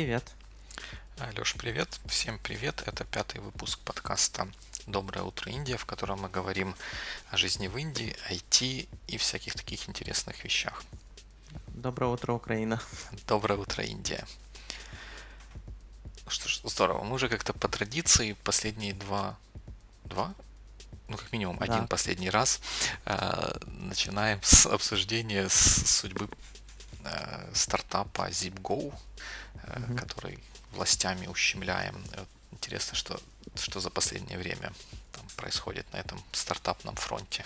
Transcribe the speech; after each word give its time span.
привет. 0.00 0.32
Леш, 1.36 1.54
привет. 1.58 2.00
Всем 2.06 2.38
привет. 2.38 2.82
Это 2.86 3.04
пятый 3.04 3.38
выпуск 3.38 3.78
подкаста 3.80 4.48
«Доброе 4.86 5.24
утро, 5.24 5.52
Индия», 5.52 5.76
в 5.76 5.84
котором 5.84 6.22
мы 6.22 6.30
говорим 6.30 6.74
о 7.30 7.36
жизни 7.36 7.68
в 7.68 7.76
Индии, 7.76 8.16
IT 8.30 8.88
и 9.08 9.16
всяких 9.18 9.52
таких 9.52 9.90
интересных 9.90 10.42
вещах. 10.42 10.84
Доброе 11.66 12.06
утро, 12.06 12.32
Украина. 12.32 12.80
Доброе 13.26 13.58
утро, 13.58 13.84
Индия. 13.84 14.26
Что 16.28 16.48
ж, 16.48 16.62
здорово. 16.64 17.04
Мы 17.04 17.16
уже 17.16 17.28
как-то 17.28 17.52
по 17.52 17.68
традиции 17.68 18.32
последние 18.42 18.94
два... 18.94 19.36
Два? 20.04 20.34
Ну, 21.08 21.18
как 21.18 21.30
минимум, 21.30 21.58
да. 21.58 21.66
один 21.66 21.86
последний 21.86 22.30
раз 22.30 22.62
э, 23.04 23.52
начинаем 23.66 24.40
с 24.42 24.64
обсуждения 24.64 25.46
с 25.50 26.00
судьбы 26.00 26.26
э, 27.04 27.50
стартапа 27.52 28.30
ZipGo, 28.30 28.94
угу. 29.76 29.96
который 29.96 30.38
властями 30.72 31.26
ущемляем. 31.26 31.96
Интересно, 32.52 32.96
что, 32.96 33.20
что 33.54 33.80
за 33.80 33.90
последнее 33.90 34.38
время 34.38 34.72
там 35.12 35.24
происходит 35.36 35.90
на 35.92 35.98
этом 35.98 36.20
стартапном 36.32 36.96
фронте. 36.96 37.44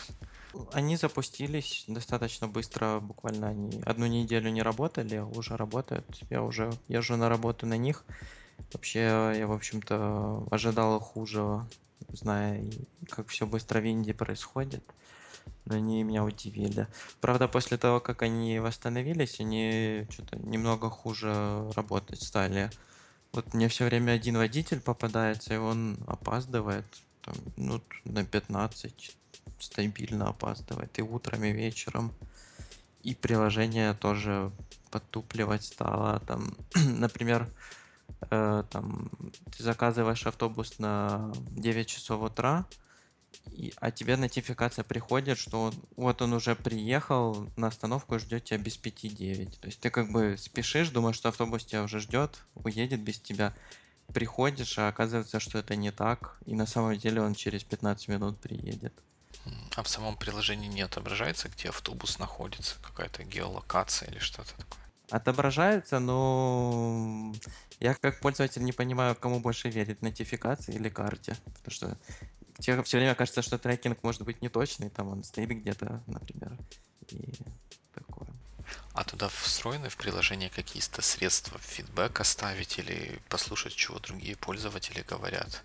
Они 0.73 0.97
запустились 0.97 1.85
достаточно 1.89 2.47
быстро, 2.47 3.01
буквально 3.01 3.49
они 3.49 3.83
одну 3.85 4.07
неделю 4.07 4.51
не 4.51 4.63
работали, 4.63 5.17
а 5.17 5.25
уже 5.25 5.57
работают. 5.57 6.07
Я 6.31 6.43
уже 6.43 6.73
езжу 6.89 7.17
на 7.17 7.29
работу 7.29 7.67
на 7.67 7.77
них. 7.77 8.05
Вообще, 8.73 9.35
я, 9.37 9.47
в 9.47 9.53
общем-то, 9.53 10.47
ожидал 10.51 11.01
хуже, 11.01 11.67
зная, 12.09 12.65
как 13.11 13.29
все 13.29 13.47
быстро 13.47 13.81
в 13.81 13.85
Индии 13.85 14.13
происходит. 14.13 14.85
Но 15.65 15.77
они 15.77 16.03
меня 16.03 16.25
удивили. 16.25 16.87
Правда, 17.21 17.49
после 17.49 17.79
того, 17.79 18.01
как 18.01 18.23
они 18.23 18.59
восстановились, 18.59 19.41
они 19.41 20.07
что-то 20.11 20.37
немного 20.39 20.91
хуже 20.91 21.71
работать 21.75 22.23
стали. 22.23 22.71
Вот 23.33 23.55
мне 23.55 23.69
все 23.69 23.87
время 23.87 24.13
один 24.13 24.37
водитель 24.37 24.81
попадается, 24.81 25.55
и 25.55 25.57
он 25.57 25.99
опаздывает 26.07 26.85
там, 27.23 27.35
минут 27.57 27.83
на 28.05 28.25
15 28.25 29.17
стабильно 29.59 30.29
опаздывает 30.29 30.99
и 30.99 31.03
утром, 31.03 31.45
и 31.45 31.53
вечером. 31.53 32.13
И 33.03 33.15
приложение 33.15 33.95
тоже 33.95 34.51
подтупливать 34.91 35.65
стало. 35.65 36.21
Там, 36.21 36.55
например, 36.75 37.49
э, 38.31 38.65
там, 38.71 39.11
ты 39.57 39.63
заказываешь 39.63 40.27
автобус 40.27 40.79
на 40.79 41.33
9 41.51 41.87
часов 41.87 42.23
утра, 42.23 42.67
и, 43.53 43.73
а 43.81 43.91
тебе 43.91 44.17
нотификация 44.17 44.85
приходит, 44.85 45.39
что 45.39 45.65
он, 45.65 45.75
вот 45.97 46.23
он 46.23 46.33
уже 46.33 46.55
приехал 46.55 47.49
на 47.57 47.69
остановку 47.69 48.17
и 48.17 48.19
ждет 48.19 48.45
тебя 48.45 48.59
без 48.59 48.77
5-9. 48.79 49.61
То 49.61 49.67
есть 49.67 49.81
ты 49.81 49.91
как 49.91 50.11
бы 50.11 50.37
спешишь, 50.39 50.91
думаешь, 50.91 51.17
что 51.17 51.29
автобус 51.29 51.65
тебя 51.65 51.83
уже 51.83 52.01
ждет, 52.01 52.39
уедет 52.55 53.01
без 53.01 53.21
тебя. 53.21 53.55
Приходишь, 54.13 54.79
а 54.79 54.89
оказывается, 54.89 55.41
что 55.41 55.59
это 55.59 55.77
не 55.77 55.91
так, 55.91 56.39
и 56.47 56.55
на 56.55 56.67
самом 56.67 56.97
деле 56.97 57.23
он 57.23 57.35
через 57.35 57.65
15 57.65 58.09
минут 58.09 58.39
приедет. 58.39 58.93
А 59.77 59.83
в 59.83 59.89
самом 59.89 60.17
приложении 60.17 60.69
не 60.69 60.83
отображается, 60.83 61.49
где 61.49 61.69
автобус 61.69 62.19
находится, 62.19 62.77
какая-то 62.83 63.25
геолокация 63.25 64.09
или 64.09 64.19
что-то 64.19 64.51
такое? 64.57 64.85
Отображается, 65.11 65.99
но 65.99 67.35
я 67.79 67.95
как 67.95 68.21
пользователь 68.21 68.65
не 68.65 68.73
понимаю, 68.73 69.15
кому 69.15 69.41
больше 69.41 69.69
верить, 69.69 70.01
нотификации 70.01 70.75
или 70.75 70.89
карте. 70.89 71.37
Потому 71.45 71.75
что 71.75 71.99
тебе 72.59 72.83
все 72.83 72.99
время 72.99 73.15
кажется, 73.15 73.43
что 73.43 73.59
трекинг 73.59 74.03
может 74.03 74.23
быть 74.23 74.43
неточный, 74.43 74.91
там 74.91 75.09
он 75.09 75.25
стоит 75.25 75.51
где-то, 75.51 76.03
например, 76.07 76.57
и 77.09 77.33
такое. 77.95 78.29
А 78.93 79.05
туда 79.05 79.29
встроены 79.29 79.89
в 79.89 79.97
приложение 79.97 80.51
какие-то 80.51 81.03
средства 81.03 81.59
фидбэка 81.59 82.25
ставить 82.25 82.79
или 82.79 83.21
послушать, 83.29 83.75
чего 83.75 83.99
другие 83.99 84.37
пользователи 84.37 85.03
говорят? 85.03 85.63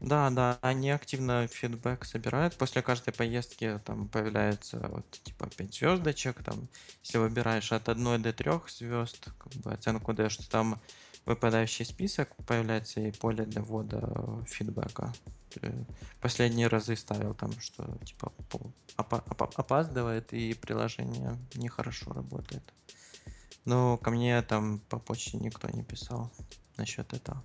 Да, 0.00 0.30
да, 0.30 0.58
они 0.60 0.90
активно 0.90 1.46
фидбэк 1.46 2.04
собирают. 2.04 2.56
После 2.56 2.82
каждой 2.82 3.12
поездки 3.12 3.80
там 3.84 4.08
появляется 4.08 4.78
вот 4.88 5.08
типа 5.22 5.48
5 5.48 5.74
звездочек. 5.74 6.42
Там, 6.42 6.68
если 7.02 7.18
выбираешь 7.18 7.72
от 7.72 7.88
1 7.88 8.22
до 8.22 8.32
3 8.32 8.50
звезд, 8.68 9.28
как 9.38 9.52
бы 9.62 9.72
оценку 9.72 10.12
даешь, 10.12 10.36
то 10.36 10.50
там 10.50 10.80
выпадающий 11.24 11.84
список 11.84 12.34
появляется 12.46 13.00
и 13.00 13.10
поле 13.12 13.44
для 13.44 13.62
ввода 13.62 14.44
фидбэка. 14.46 15.12
Последние 16.20 16.66
разы 16.66 16.96
ставил 16.96 17.34
там, 17.34 17.58
что 17.60 17.98
типа 18.04 18.32
опаздывает 18.96 20.32
и 20.32 20.54
приложение 20.54 21.38
нехорошо 21.54 22.12
работает. 22.12 22.62
Но 23.64 23.96
ко 23.96 24.10
мне 24.10 24.42
там 24.42 24.80
по 24.88 24.98
почте 24.98 25.38
никто 25.38 25.68
не 25.68 25.82
писал 25.82 26.30
насчет 26.76 27.12
этого. 27.12 27.42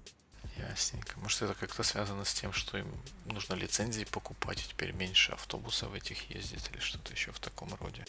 Ясненько. 0.57 1.17
Может, 1.19 1.43
это 1.43 1.53
как-то 1.53 1.83
связано 1.83 2.25
с 2.25 2.33
тем, 2.33 2.51
что 2.51 2.77
им 2.77 2.91
нужно 3.25 3.53
лицензии 3.53 4.03
покупать, 4.03 4.61
и 4.61 4.69
теперь 4.69 4.91
меньше 4.91 5.31
автобусов 5.31 5.93
этих 5.93 6.29
ездит, 6.29 6.69
или 6.71 6.79
что-то 6.79 7.13
еще 7.13 7.31
в 7.31 7.39
таком 7.39 7.73
роде? 7.75 8.05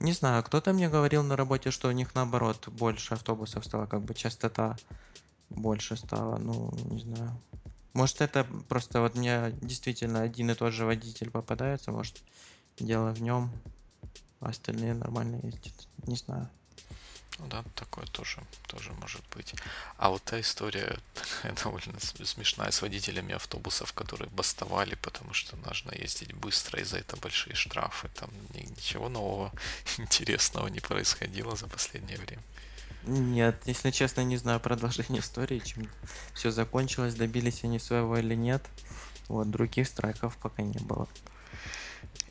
Не 0.00 0.12
знаю, 0.12 0.44
кто-то 0.44 0.72
мне 0.72 0.88
говорил 0.88 1.24
на 1.24 1.34
работе, 1.34 1.70
что 1.70 1.88
у 1.88 1.92
них 1.92 2.14
наоборот 2.14 2.68
больше 2.68 3.14
автобусов 3.14 3.64
стало, 3.64 3.86
как 3.86 4.02
бы 4.02 4.14
частота 4.14 4.76
больше 5.50 5.96
стала, 5.96 6.38
ну, 6.38 6.72
не 6.90 7.00
знаю. 7.00 7.32
Может, 7.94 8.20
это 8.20 8.46
просто 8.68 9.00
вот 9.00 9.16
мне 9.16 9.52
действительно 9.60 10.20
один 10.22 10.50
и 10.50 10.54
тот 10.54 10.72
же 10.72 10.84
водитель 10.84 11.30
попадается, 11.30 11.90
может, 11.90 12.22
дело 12.78 13.12
в 13.12 13.20
нем, 13.20 13.50
а 14.40 14.50
остальные 14.50 14.94
нормально 14.94 15.40
ездят. 15.42 15.88
Не 16.06 16.14
знаю. 16.14 16.48
Ну 17.38 17.46
да, 17.46 17.64
такое 17.74 18.04
тоже, 18.06 18.42
тоже 18.66 18.92
может 18.92 19.22
быть. 19.34 19.54
А 19.96 20.10
вот 20.10 20.22
та 20.24 20.40
история 20.40 20.98
довольно 21.64 21.98
смешная 22.00 22.70
с 22.70 22.82
водителями 22.82 23.34
автобусов, 23.34 23.92
которые 23.92 24.28
бастовали, 24.30 24.96
потому 24.96 25.32
что 25.34 25.56
нужно 25.56 25.92
ездить 25.92 26.34
быстро, 26.34 26.80
и 26.80 26.84
за 26.84 26.98
это 26.98 27.16
большие 27.16 27.54
штрафы. 27.54 28.08
Там 28.08 28.30
ничего 28.54 29.08
нового 29.08 29.52
интересного 29.98 30.66
не 30.68 30.80
происходило 30.80 31.54
за 31.56 31.68
последнее 31.68 32.18
время. 32.18 32.42
Нет, 33.04 33.62
если 33.66 33.90
честно, 33.90 34.22
не 34.22 34.36
знаю 34.36 34.60
продолжение 34.60 35.20
истории, 35.20 35.60
чем 35.60 35.88
все 36.34 36.50
закончилось, 36.50 37.14
добились 37.14 37.62
они 37.64 37.78
своего 37.78 38.18
или 38.18 38.34
нет. 38.34 38.64
Вот, 39.28 39.50
других 39.50 39.86
страйков 39.86 40.36
пока 40.38 40.62
не 40.62 40.78
было. 40.80 41.08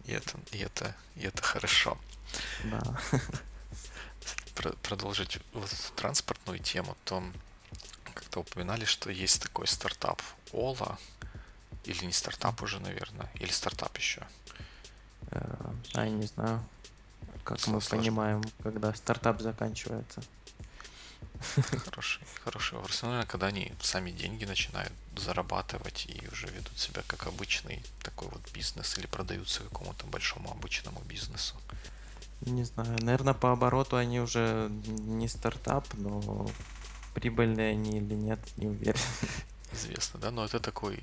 И 0.06 0.12
это, 0.12 0.38
и 0.52 0.58
это, 0.58 0.96
и 1.16 1.26
это 1.26 1.42
хорошо. 1.42 1.98
Да. 2.66 3.00
продолжить 4.84 5.40
вот 5.54 5.72
эту 5.72 5.94
транспортную 5.96 6.60
тему, 6.60 6.96
то 7.06 7.24
как-то 8.14 8.40
упоминали, 8.40 8.86
что 8.86 9.10
есть 9.10 9.42
такой 9.42 9.68
стартап 9.68 10.22
Ола, 10.52 10.98
или 11.84 12.06
не 12.06 12.14
стартап 12.14 12.62
уже, 12.62 12.80
наверное, 12.80 13.30
или 13.36 13.52
стартап 13.52 13.98
еще. 13.98 14.22
Э, 15.32 15.40
а, 15.94 16.06
я 16.06 16.10
не 16.10 16.26
знаю, 16.28 16.64
как 17.44 17.66
мы 17.68 17.80
понимаем, 17.80 18.44
когда 18.64 18.94
стартап 18.94 19.42
заканчивается. 19.42 20.22
Хороший, 21.86 22.24
хороший 22.44 22.74
вопрос. 22.76 23.02
Ну, 23.02 23.10
наверное, 23.10 23.30
когда 23.30 23.48
они 23.48 23.72
сами 23.82 24.12
деньги 24.12 24.46
начинают 24.46 24.92
зарабатывать 25.16 26.08
и 26.08 26.28
уже 26.32 26.48
ведут 26.48 26.78
себя 26.80 27.04
как 27.08 27.28
обычный 27.28 27.84
такой 28.02 28.28
вот 28.30 28.42
бизнес 28.54 28.98
или 28.98 29.06
продаются 29.08 29.64
какому-то 29.64 30.06
большому 30.08 30.52
обычному 30.52 31.00
бизнесу. 31.02 31.56
Не 32.42 32.64
знаю, 32.64 32.96
наверное, 33.02 33.34
по 33.34 33.52
обороту 33.52 33.98
они 33.98 34.20
уже 34.20 34.70
не 34.88 35.28
стартап, 35.28 35.86
но 35.96 36.48
прибыльные 37.14 37.72
они 37.72 37.98
или 37.98 38.14
нет, 38.14 38.40
не 38.58 38.68
уверен. 38.68 39.00
Известно, 39.74 40.20
да, 40.20 40.32
но 40.32 40.46
это 40.46 40.60
такой 40.60 41.00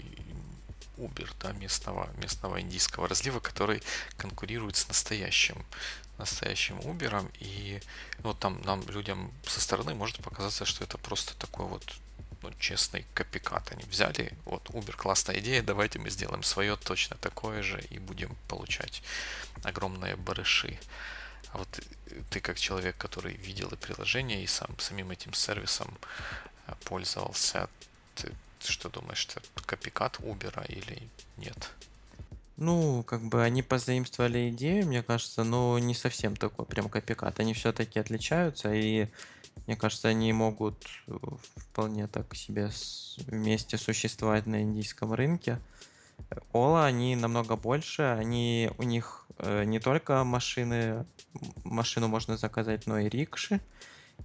Uber, 0.97 1.28
да, 1.41 1.53
местного, 1.53 2.09
местного 2.16 2.60
индийского 2.60 3.09
разлива, 3.09 3.41
который 3.41 3.83
конкурирует 4.16 4.77
с 4.77 4.89
настоящим, 4.89 5.65
настоящим 6.19 6.78
Uber, 6.78 7.31
и 7.41 7.80
ну, 8.22 8.33
там 8.34 8.63
нам, 8.63 8.83
людям 8.89 9.33
со 9.45 9.60
стороны 9.60 9.95
может 9.95 10.19
показаться, 10.22 10.65
что 10.65 10.84
это 10.84 10.98
просто 10.98 11.37
такой 11.37 11.66
вот 11.66 11.84
ну, 12.42 12.53
честный 12.59 13.04
копикат. 13.15 13.72
Они 13.72 13.83
взяли, 13.84 14.33
вот, 14.45 14.69
Uber 14.71 14.95
классная 14.97 15.41
идея, 15.41 15.63
давайте 15.63 15.98
мы 15.98 16.10
сделаем 16.10 16.42
свое 16.42 16.77
точно 16.77 17.16
такое 17.16 17.63
же 17.63 17.80
и 17.91 17.98
будем 17.98 18.37
получать 18.48 19.03
огромные 19.63 20.16
барыши. 20.16 20.78
А 21.54 21.59
вот 21.59 21.80
ты 22.30 22.41
как 22.41 22.59
человек, 22.59 22.97
который 22.98 23.34
видел 23.34 23.68
и 23.68 23.77
приложение, 23.77 24.42
и 24.42 24.47
сам 24.47 24.77
самим 24.78 25.12
этим 25.12 25.33
сервисом 25.34 25.97
э, 26.66 26.72
пользовался, 26.84 27.68
ты, 28.16 28.33
что 28.59 28.89
думаешь, 28.89 29.28
это 29.30 29.41
копикат 29.65 30.18
Uber 30.18 30.66
или 30.68 31.09
нет? 31.36 31.71
Ну, 32.56 33.04
как 33.04 33.22
бы 33.22 33.45
они 33.45 33.62
позаимствовали 33.62 34.51
идею, 34.51 34.86
мне 34.86 35.04
кажется, 35.04 35.45
но 35.45 35.78
не 35.78 35.95
совсем 35.95 36.34
такой 36.34 36.66
прям 36.66 36.89
копикат. 36.89 37.39
Они 37.39 37.54
все-таки 37.54 38.01
отличаются, 38.01 38.74
и 38.74 39.06
мне 39.68 39.77
кажется, 39.77 40.09
они 40.09 40.33
могут 40.33 40.84
э, 41.06 41.16
вполне 41.54 42.09
так 42.09 42.34
себе 42.34 42.71
вместе 43.28 43.78
существовать 43.78 44.47
на 44.47 44.60
индийском 44.62 45.12
рынке. 45.12 45.60
Ола, 46.53 46.86
они 46.86 47.16
намного 47.16 47.56
больше, 47.56 48.03
они, 48.03 48.71
у 48.78 48.82
них 48.82 49.26
э, 49.38 49.65
не 49.65 49.80
только 49.80 50.24
машины, 50.24 51.06
машину 51.65 52.09
можно 52.09 52.36
заказать, 52.36 52.86
но 52.86 52.98
и 52.98 53.09
рикши. 53.09 53.60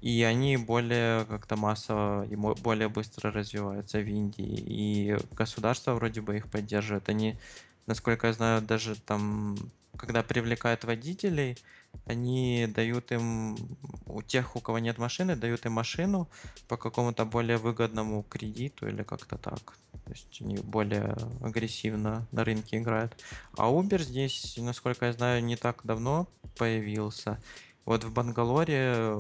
И 0.02 0.24
они 0.24 0.56
более 0.56 1.26
как-то 1.26 1.58
массово 1.58 2.26
и 2.26 2.36
более 2.36 2.90
быстро 2.90 3.32
развиваются 3.32 4.00
в 4.00 4.08
Индии. 4.08 4.46
И 4.46 5.18
государство 5.32 5.94
вроде 5.94 6.22
бы 6.22 6.38
их 6.38 6.50
поддерживает. 6.50 7.10
Они, 7.10 7.38
насколько 7.86 8.28
я 8.28 8.34
знаю, 8.34 8.62
даже 8.62 8.96
там, 8.96 9.58
когда 10.00 10.24
привлекают 10.24 10.86
водителей, 10.86 11.58
они 12.06 12.68
дают 12.68 13.12
им, 13.12 13.58
у 14.06 14.22
тех, 14.22 14.56
у 14.56 14.62
кого 14.62 14.80
нет 14.80 14.98
машины, 14.98 15.36
дают 15.36 15.66
им 15.66 15.74
машину 15.74 16.30
по 16.68 16.78
какому-то 16.78 17.26
более 17.26 17.58
выгодному 17.58 18.24
кредиту 18.24 18.88
или 18.88 19.04
как-то 19.04 19.38
так. 19.38 19.74
То 20.06 20.12
есть 20.12 20.42
они 20.42 20.58
более 20.58 21.16
агрессивно 21.42 22.26
на 22.32 22.44
рынке 22.44 22.78
играют. 22.78 23.14
А 23.58 23.70
Uber 23.70 24.02
здесь, 24.02 24.58
насколько 24.58 25.06
я 25.08 25.14
знаю, 25.14 25.44
не 25.44 25.58
так 25.58 25.82
давно 25.84 26.28
появился. 26.58 27.42
Вот 27.86 28.04
в 28.04 28.14
Бангалоре 28.14 29.18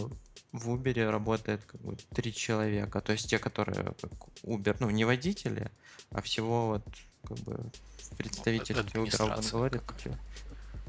в 0.51 0.69
Uber 0.69 1.09
работает 1.09 1.61
как 1.65 1.81
бы 1.81 1.97
три 2.15 2.33
человека. 2.33 3.01
То 3.01 3.11
есть 3.11 3.29
те, 3.29 3.37
которые 3.37 3.83
как 4.01 4.11
Uber, 4.43 4.77
ну 4.79 4.89
не 4.89 5.05
водители, 5.05 5.71
а 6.11 6.21
всего 6.21 6.67
вот 6.67 6.83
как 7.23 7.37
бы 7.39 7.53
в 7.53 8.11
Ну, 8.11 8.17
представительстве 8.17 9.01
Uber 9.01 9.25
в 9.25 9.29
Бангалоре. 9.29 9.81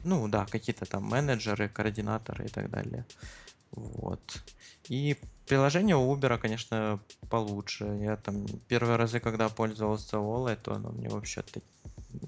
Ну 0.04 0.28
да, 0.28 0.46
какие-то 0.46 0.86
там 0.86 1.04
менеджеры, 1.04 1.68
координаторы 1.68 2.46
и 2.46 2.48
так 2.48 2.70
далее. 2.70 3.04
Вот. 3.72 4.42
И 4.88 5.16
приложение 5.46 5.96
у 5.96 6.14
Uber, 6.14 6.38
конечно, 6.38 7.00
получше. 7.28 7.84
Я 8.00 8.16
там 8.16 8.46
первые 8.68 8.96
разы, 8.96 9.20
когда 9.20 9.48
пользовался 9.48 10.16
Ola, 10.16 10.56
то 10.56 10.74
оно 10.74 10.90
мне 10.90 11.08
вообще 11.08 11.42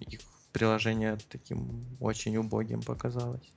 их 0.00 0.20
приложение 0.52 1.18
таким 1.28 1.86
очень 2.00 2.36
убогим 2.36 2.82
показалось. 2.82 3.50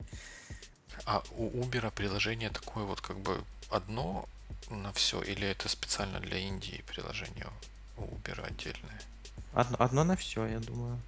А 1.06 1.22
у 1.38 1.50
Uber 1.50 1.92
приложение 1.92 2.50
такое 2.50 2.86
вот 2.86 3.02
как 3.02 3.20
бы 3.20 3.44
одно 3.70 4.28
на 4.70 4.92
все, 4.94 5.22
или 5.22 5.48
это 5.48 5.70
специально 5.70 6.20
для 6.20 6.38
Индии 6.38 6.84
приложение 6.88 7.48
у 7.98 8.04
Uber 8.04 8.42
отдельное? 8.42 9.02
Одно, 9.54 9.78
одно 9.80 10.04
на 10.04 10.16
все, 10.16 10.46
я 10.46 10.60
думаю. 10.60 11.00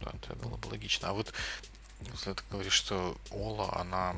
Да, 0.00 0.12
это 0.14 0.34
было 0.36 0.56
бы 0.56 0.68
логично. 0.68 1.08
А 1.08 1.12
вот 1.12 1.32
ты 2.34 2.42
говоришь, 2.50 2.72
что 2.72 3.16
Ола, 3.30 3.76
она 3.78 4.16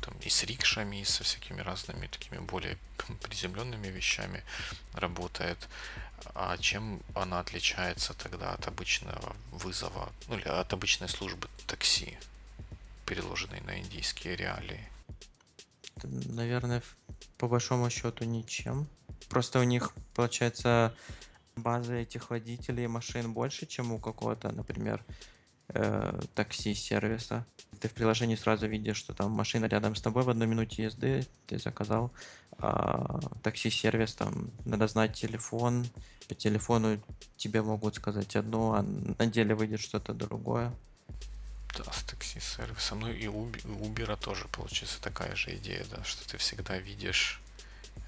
там 0.00 0.14
и 0.20 0.28
с 0.28 0.42
рикшами, 0.44 1.00
и 1.00 1.04
со 1.04 1.24
всякими 1.24 1.60
разными 1.60 2.06
такими 2.06 2.38
более 2.38 2.78
приземленными 3.22 3.88
вещами 3.88 4.42
работает. 4.92 5.68
А 6.34 6.56
чем 6.58 7.02
она 7.14 7.40
отличается 7.40 8.14
тогда 8.14 8.52
от 8.52 8.66
обычного 8.66 9.36
вызова, 9.52 10.12
ну 10.28 10.38
или 10.38 10.48
от 10.48 10.72
обычной 10.72 11.08
службы 11.08 11.48
такси, 11.66 12.18
переложенной 13.06 13.60
на 13.60 13.78
индийские 13.78 14.36
реалии? 14.36 14.88
Наверное, 16.02 16.82
по 17.38 17.48
большому 17.48 17.90
счету 17.90 18.24
ничем. 18.24 18.88
Просто 19.28 19.58
у 19.60 19.64
них, 19.64 19.92
получается, 20.14 20.94
база 21.56 21.94
этих 21.94 22.30
водителей 22.30 22.86
машин 22.86 23.32
больше, 23.32 23.66
чем 23.66 23.92
у 23.92 23.98
какого-то, 23.98 24.50
например, 24.50 25.04
э, 25.68 26.20
такси-сервиса. 26.34 27.46
Ты 27.80 27.88
в 27.88 27.92
приложении 27.92 28.36
сразу 28.36 28.66
видишь, 28.66 28.96
что 28.96 29.14
там 29.14 29.30
машина 29.32 29.66
рядом 29.66 29.94
с 29.94 30.00
тобой 30.00 30.22
в 30.22 30.30
одной 30.30 30.46
минуте 30.46 30.84
езды, 30.84 31.26
ты 31.46 31.58
заказал. 31.58 32.12
А 32.58 33.20
такси-сервис, 33.42 34.14
там 34.14 34.50
надо 34.64 34.86
знать 34.86 35.14
телефон, 35.14 35.86
по 36.28 36.34
телефону 36.34 37.00
тебе 37.36 37.62
могут 37.62 37.96
сказать 37.96 38.36
одно, 38.36 38.74
а 38.74 38.82
на 38.82 39.26
деле 39.26 39.54
выйдет 39.54 39.80
что-то 39.80 40.14
другое. 40.14 40.72
Да, 41.76 41.92
с 41.92 42.04
такси-сервисом. 42.04 43.00
Ну 43.00 43.10
и 43.10 43.26
у 43.26 43.46
Uber 43.46 44.16
тоже 44.16 44.46
получается 44.48 45.02
такая 45.02 45.34
же 45.34 45.56
идея, 45.56 45.84
да, 45.90 46.04
что 46.04 46.26
ты 46.28 46.38
всегда 46.38 46.78
видишь, 46.78 47.40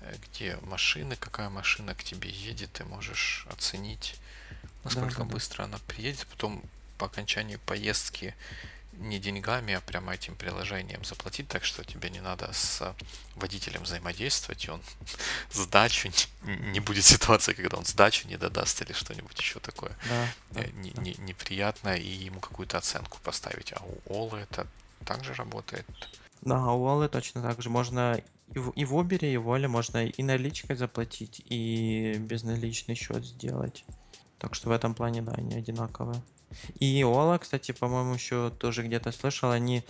э, 0.02 0.14
где 0.24 0.56
машины, 0.62 1.16
какая 1.16 1.50
машина 1.50 1.94
к 1.94 2.04
тебе 2.04 2.30
едет, 2.30 2.72
ты 2.72 2.84
можешь 2.84 3.46
оценить, 3.50 4.16
насколько 4.84 5.18
Да-да-да. 5.18 5.32
быстро 5.32 5.64
она 5.64 5.78
приедет, 5.88 6.26
потом 6.30 6.62
по 6.98 7.06
окончании 7.06 7.56
поездки 7.66 8.34
не 8.92 9.18
деньгами, 9.18 9.74
а 9.74 9.80
прямо 9.82 10.14
этим 10.14 10.34
приложением 10.36 11.04
заплатить, 11.04 11.48
так 11.48 11.64
что 11.64 11.84
тебе 11.84 12.08
не 12.08 12.20
надо 12.20 12.50
с 12.54 12.94
водителем 13.34 13.82
взаимодействовать, 13.82 14.64
и 14.64 14.70
он 14.70 14.80
сдачу, 15.52 16.08
не 16.44 16.80
будет 16.80 17.04
ситуации, 17.04 17.52
когда 17.52 17.76
он 17.76 17.84
сдачу 17.84 18.26
не 18.28 18.38
додаст 18.38 18.80
или 18.80 18.92
что-нибудь 18.94 19.38
еще 19.38 19.60
такое 19.60 19.92
Да, 20.08 20.28
да, 20.52 20.60
э, 20.62 20.70
не- 20.72 20.92
да. 20.92 21.02
не- 21.02 21.16
неприятно, 21.18 21.94
и 21.94 22.08
ему 22.08 22.40
какую-то 22.40 22.78
оценку 22.78 23.18
поставить. 23.22 23.72
А 23.74 23.82
у 23.84 24.00
Олы 24.22 24.38
это 24.40 24.66
также 25.04 25.34
работает. 25.34 25.86
Да, 26.40 26.64
у 26.72 26.86
Олы 26.86 27.08
точно 27.10 27.42
так 27.42 27.60
же. 27.60 27.68
Можно 27.68 28.22
и 28.54 28.58
в, 28.58 28.70
и 28.70 28.84
в 28.86 28.94
Uber, 28.94 29.18
и 29.30 29.36
в 29.36 29.48
Оле 29.48 29.68
можно 29.68 30.06
и 30.06 30.22
наличкой 30.22 30.76
заплатить, 30.76 31.42
и 31.44 32.14
безналичный 32.18 32.94
счет 32.94 33.24
сделать. 33.26 33.84
Так 34.38 34.54
что 34.54 34.68
в 34.70 34.72
этом 34.72 34.94
плане, 34.94 35.20
да, 35.20 35.32
они 35.32 35.54
одинаковые. 35.54 36.22
И 36.78 37.02
Ола, 37.04 37.38
кстати, 37.38 37.72
по-моему, 37.72 38.14
еще 38.14 38.50
тоже 38.50 38.82
где-то 38.82 39.12
слышал, 39.12 39.50
они 39.50 39.84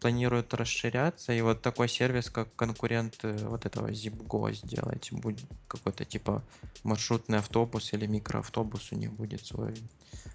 планируют 0.00 0.54
расширяться, 0.54 1.32
и 1.32 1.40
вот 1.40 1.62
такой 1.62 1.88
сервис, 1.88 2.30
как 2.30 2.54
конкурент 2.54 3.18
э, 3.22 3.36
вот 3.48 3.66
этого 3.66 3.88
Zipgo 3.88 4.52
сделать. 4.52 5.08
Будет 5.10 5.44
какой-то 5.66 6.04
типа 6.04 6.44
маршрутный 6.84 7.38
автобус 7.38 7.92
или 7.92 8.06
микроавтобус 8.06 8.92
у 8.92 8.96
них 8.96 9.12
будет 9.12 9.44
свой. 9.44 9.74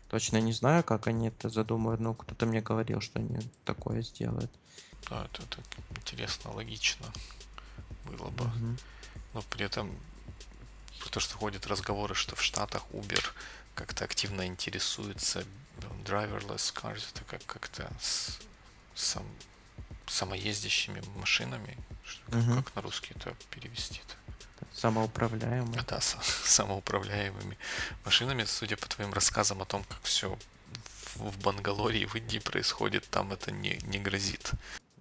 Точно 0.10 0.38
не 0.42 0.54
знаю, 0.54 0.84
как 0.84 1.08
они 1.08 1.30
это 1.30 1.50
задумают, 1.50 2.02
но 2.02 2.14
кто-то 2.14 2.46
мне 2.46 2.62
говорил, 2.62 3.00
что 3.00 3.20
они 3.20 3.38
такое 3.64 4.02
сделают. 4.02 4.52
Да, 5.10 5.26
это, 5.26 5.44
это 5.44 5.58
интересно, 5.96 6.52
логично 6.52 7.06
было 8.06 8.30
бы. 8.30 8.46
Мгм. 8.46 8.78
Но 9.34 9.42
при 9.50 9.66
этом 9.66 9.92
то, 11.12 11.20
что 11.20 11.38
ходят 11.38 11.68
разговоры, 11.68 12.16
что 12.16 12.36
в 12.36 12.44
Штатах 12.44 12.84
Uber 12.92 13.24
как-то 13.76 14.04
активно 14.06 14.46
интересуется 14.46 15.44
driverless 16.04 16.74
cars, 16.74 17.04
это 17.14 17.24
как 17.26 17.46
как-то 17.46 17.92
с 18.02 18.40
сам, 18.96 19.26
самоездящими 20.08 21.02
машинами. 21.16 21.78
Что- 22.06 22.26
как, 22.26 22.36
Мгм. 22.36 22.64
как 22.64 22.76
на 22.76 22.82
русский 22.82 23.14
это 23.16 23.36
перевести-то? 23.50 24.16
Самоуправляемый. 24.74 25.80
Да, 25.88 26.00
с- 26.02 26.18
самоуправляемыми 26.46 27.58
машинами, 28.06 28.44
судя 28.46 28.78
по 28.78 28.88
твоим 28.88 29.14
рассказам 29.14 29.62
о 29.62 29.66
том, 29.66 29.84
как 29.84 30.02
все 30.04 30.38
в 31.16 31.38
Бангалоре 31.40 32.02
и 32.02 32.06
в 32.06 32.16
Индии 32.16 32.40
происходит, 32.40 33.08
там 33.10 33.32
это 33.34 33.52
не, 33.52 33.78
не 33.84 34.00
грозит. 34.00 34.52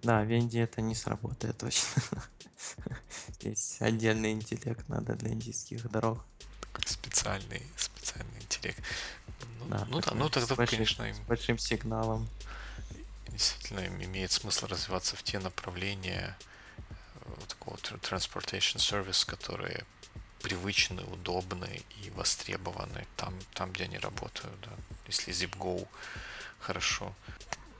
Да, 0.03 0.21
в 0.21 0.29
Индии 0.31 0.59
это 0.61 0.81
не 0.81 0.95
сработает 0.95 1.57
точно. 1.57 2.03
Здесь 3.39 3.77
отдельный 3.79 4.31
интеллект 4.31 4.87
надо 4.89 5.15
для 5.15 5.31
индийских 5.31 5.89
дорог. 5.89 6.23
Такой 6.61 6.87
специальный, 6.87 7.61
специальный 7.77 8.41
интеллект. 8.41 8.79
Ну 9.63 9.77
Да, 9.77 9.85
ну 9.89 10.01
да, 10.01 10.11
ну 10.13 10.27
с 10.27 10.31
тогда, 10.31 10.55
большим, 10.55 10.77
конечно, 10.77 11.03
им 11.03 11.15
с 11.15 11.19
большим 11.19 11.57
сигналом. 11.57 12.27
действительно 13.29 13.79
им 13.81 14.01
имеет 14.03 14.31
смысл 14.31 14.67
развиваться 14.67 15.15
в 15.15 15.23
те 15.23 15.39
направления 15.39 16.37
э, 16.77 16.93
вот 17.25 17.47
такого 17.47 17.75
transportation 17.77 18.77
service, 18.77 19.25
которые 19.25 19.85
привычны, 20.41 21.03
удобны 21.03 21.81
и 22.03 22.09
востребованы 22.11 23.07
там, 23.15 23.33
там, 23.53 23.71
где 23.71 23.85
они 23.85 23.97
работают. 23.97 24.53
Да. 24.61 24.71
Если 25.07 25.33
ZipGo 25.33 25.87
хорошо, 26.59 27.13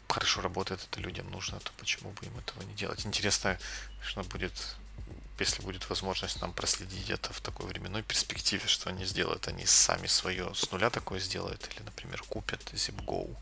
хорошо 0.08 0.42
работает, 0.42 0.88
это 0.90 1.00
людям 1.02 1.30
нужно, 1.30 1.60
то 1.60 1.72
почему 1.78 2.12
бы 2.12 2.26
им 2.26 2.38
этого 2.38 2.64
не 2.64 2.74
делать? 2.74 3.06
Интересно, 3.06 3.60
что 4.02 4.24
будет, 4.24 4.76
если 5.40 5.62
будет 5.64 5.90
возможность 5.90 6.42
нам 6.42 6.54
проследить 6.54 7.10
это 7.10 7.34
в 7.34 7.42
такой 7.42 7.66
временной 7.68 8.04
перспективе, 8.04 8.68
что 8.68 8.90
они 8.90 9.06
сделают, 9.06 9.48
они 9.48 9.66
сами 9.66 10.08
свое 10.08 10.54
с 10.54 10.72
нуля 10.72 10.90
такое 10.90 11.20
сделают, 11.20 11.68
или, 11.74 11.84
например, 11.84 12.24
купят 12.24 12.62
ZipGo. 12.74 13.36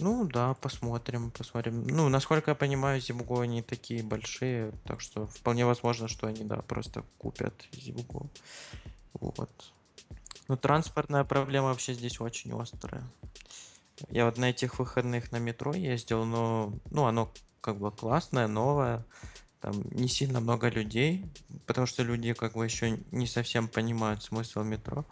Ну 0.00 0.24
да, 0.24 0.54
посмотрим, 0.54 1.30
посмотрим. 1.30 1.86
Ну, 1.86 2.08
насколько 2.08 2.52
я 2.52 2.54
понимаю, 2.54 3.00
Zipgo 3.00 3.44
не 3.46 3.62
такие 3.62 4.02
большие, 4.02 4.72
так 4.84 5.00
что 5.00 5.26
вполне 5.26 5.66
возможно, 5.66 6.08
что 6.08 6.26
они, 6.26 6.44
да, 6.44 6.58
просто 6.58 7.04
купят 7.18 7.54
Zipgo. 7.72 8.28
Вот. 9.14 9.50
Ну, 10.46 10.56
транспортная 10.56 11.24
проблема 11.24 11.68
вообще 11.68 11.94
здесь 11.94 12.20
очень 12.20 12.58
острая. 12.58 13.02
Я 14.10 14.26
вот 14.26 14.38
на 14.38 14.50
этих 14.50 14.78
выходных 14.78 15.32
на 15.32 15.38
метро 15.38 15.74
ездил, 15.74 16.24
но, 16.24 16.72
ну, 16.90 17.06
оно 17.06 17.32
как 17.60 17.78
бы 17.78 17.90
классное, 17.90 18.46
новое, 18.46 19.04
там 19.60 19.82
не 19.90 20.08
сильно 20.08 20.40
много 20.40 20.68
людей, 20.68 21.24
потому 21.66 21.86
что 21.86 22.02
люди 22.02 22.32
как 22.32 22.54
бы 22.54 22.64
еще 22.64 22.98
не 23.10 23.26
совсем 23.26 23.68
понимают 23.68 24.22
смысл 24.22 24.62
метро. 24.62 25.04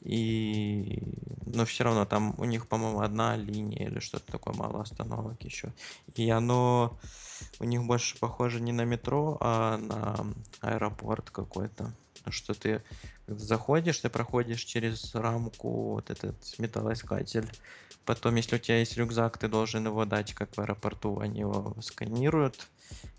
И... 0.00 1.02
Но 1.46 1.64
все 1.64 1.84
равно 1.84 2.04
там 2.04 2.34
у 2.38 2.44
них, 2.44 2.68
по-моему, 2.68 3.00
одна 3.00 3.36
линия 3.36 3.88
или 3.88 3.98
что-то 3.98 4.30
такое, 4.32 4.54
мало 4.54 4.82
остановок 4.82 5.42
еще. 5.42 5.72
И 6.14 6.30
оно 6.30 6.98
у 7.58 7.64
них 7.64 7.82
больше 7.84 8.18
похоже 8.18 8.60
не 8.60 8.72
на 8.72 8.84
метро, 8.84 9.36
а 9.40 9.78
на 9.78 10.26
аэропорт 10.60 11.30
какой-то. 11.30 11.92
что 12.28 12.54
ты 12.54 12.82
заходишь, 13.26 13.98
ты 13.98 14.08
проходишь 14.08 14.62
через 14.62 15.14
рамку 15.14 15.94
вот 15.94 16.10
этот 16.10 16.36
металлоискатель. 16.58 17.50
Потом, 18.04 18.36
если 18.36 18.56
у 18.56 18.58
тебя 18.60 18.78
есть 18.78 18.96
рюкзак, 18.96 19.38
ты 19.38 19.48
должен 19.48 19.86
его 19.86 20.04
дать, 20.04 20.32
как 20.34 20.56
в 20.56 20.60
аэропорту, 20.60 21.18
они 21.18 21.40
его 21.40 21.74
сканируют. 21.80 22.68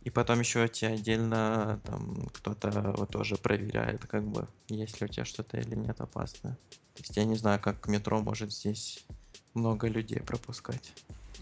И 0.04 0.10
потом 0.10 0.40
еще 0.40 0.64
у 0.64 0.68
тебя 0.68 0.92
отдельно 0.92 1.82
там 1.84 2.28
кто-то 2.34 2.94
вот 2.98 3.10
тоже 3.10 3.36
проверяет, 3.36 4.06
как 4.06 4.24
бы, 4.24 4.48
есть 4.70 5.02
ли 5.02 5.06
у 5.06 5.10
тебя 5.10 5.26
что-то 5.26 5.58
или 5.58 5.76
нет 5.76 6.00
опасное. 6.00 6.58
То 6.94 7.02
есть 7.04 7.18
я 7.18 7.26
не 7.26 7.36
знаю, 7.36 7.60
как 7.60 7.88
метро 7.88 8.22
может 8.22 8.52
здесь 8.52 9.06
много 9.54 9.88
людей 9.88 10.22
пропускать. 10.22 10.94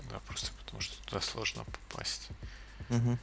Да, 0.09 0.19
просто 0.27 0.51
потому 0.59 0.81
что 0.81 1.01
туда 1.05 1.21
сложно 1.21 1.63
попасть. 1.89 2.29
Угу. 2.89 3.17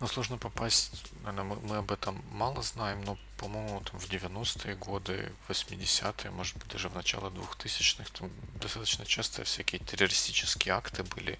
Ну, 0.00 0.06
сложно 0.06 0.38
попасть, 0.38 0.92
наверное, 1.24 1.42
мы, 1.42 1.56
мы 1.68 1.76
об 1.78 1.90
этом 1.90 2.22
мало 2.30 2.62
знаем, 2.62 3.02
но, 3.04 3.18
по-моему, 3.36 3.80
там 3.80 3.98
в 3.98 4.08
90-е 4.08 4.76
годы, 4.76 5.32
80-е, 5.48 6.30
может 6.30 6.56
быть, 6.56 6.68
даже 6.68 6.88
в 6.88 6.94
начало 6.94 7.30
2000-х, 7.30 8.08
там 8.16 8.30
достаточно 8.60 9.04
часто 9.04 9.42
всякие 9.42 9.80
террористические 9.80 10.74
акты 10.74 11.02
были 11.02 11.36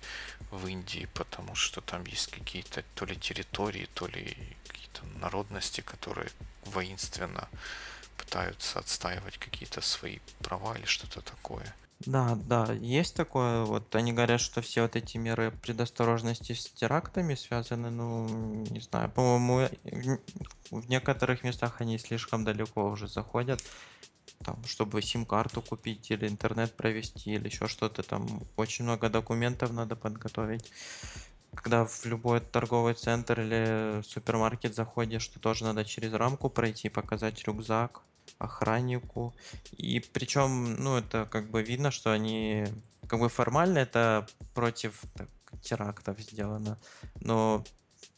в 0.50 0.66
Индии, 0.66 1.08
потому 1.14 1.54
что 1.54 1.80
там 1.80 2.04
есть 2.04 2.32
какие-то 2.32 2.82
то 2.96 3.04
ли 3.04 3.14
территории, 3.14 3.88
то 3.94 4.08
ли 4.08 4.36
какие-то 4.66 5.06
народности, 5.20 5.80
которые 5.80 6.28
воинственно 6.64 7.48
пытаются 8.16 8.80
отстаивать 8.80 9.38
какие-то 9.38 9.80
свои 9.82 10.18
права 10.40 10.76
или 10.76 10.86
что-то 10.86 11.20
такое. 11.20 11.76
Да, 12.06 12.36
да, 12.46 12.72
есть 12.74 13.16
такое. 13.16 13.64
Вот 13.64 13.94
они 13.96 14.12
говорят, 14.12 14.40
что 14.40 14.60
все 14.62 14.82
вот 14.82 14.94
эти 14.94 15.16
меры 15.16 15.50
предосторожности 15.50 16.52
с 16.52 16.70
терактами 16.70 17.34
связаны, 17.34 17.90
ну, 17.90 18.28
не 18.70 18.80
знаю, 18.80 19.10
по-моему, 19.10 19.68
э, 19.82 20.18
в, 20.70 20.88
некоторых 20.88 21.42
местах 21.42 21.80
они 21.80 21.98
слишком 21.98 22.44
далеко 22.44 22.88
уже 22.88 23.08
заходят, 23.08 23.60
там, 24.44 24.62
чтобы 24.64 25.02
сим-карту 25.02 25.60
купить 25.60 26.12
или 26.12 26.28
интернет 26.28 26.76
провести 26.76 27.32
или 27.32 27.48
еще 27.48 27.66
что-то 27.66 28.04
там. 28.04 28.44
Очень 28.56 28.84
много 28.84 29.08
документов 29.08 29.72
надо 29.72 29.96
подготовить. 29.96 30.70
Когда 31.52 31.84
в 31.84 32.04
любой 32.04 32.40
торговый 32.40 32.94
центр 32.94 33.40
или 33.40 34.02
супермаркет 34.02 34.74
заходишь, 34.74 35.26
то 35.26 35.40
тоже 35.40 35.64
надо 35.64 35.84
через 35.84 36.12
рамку 36.12 36.48
пройти, 36.48 36.88
показать 36.88 37.42
рюкзак, 37.44 38.02
охраннику. 38.38 39.34
И 39.76 40.00
причем, 40.00 40.74
ну, 40.82 40.96
это 40.98 41.26
как 41.30 41.50
бы 41.50 41.62
видно, 41.62 41.90
что 41.90 42.12
они 42.12 42.66
как 43.06 43.20
бы 43.20 43.28
формально 43.28 43.78
это 43.78 44.26
против 44.54 45.02
так, 45.14 45.28
терактов 45.62 46.20
сделано, 46.20 46.78
но 47.20 47.64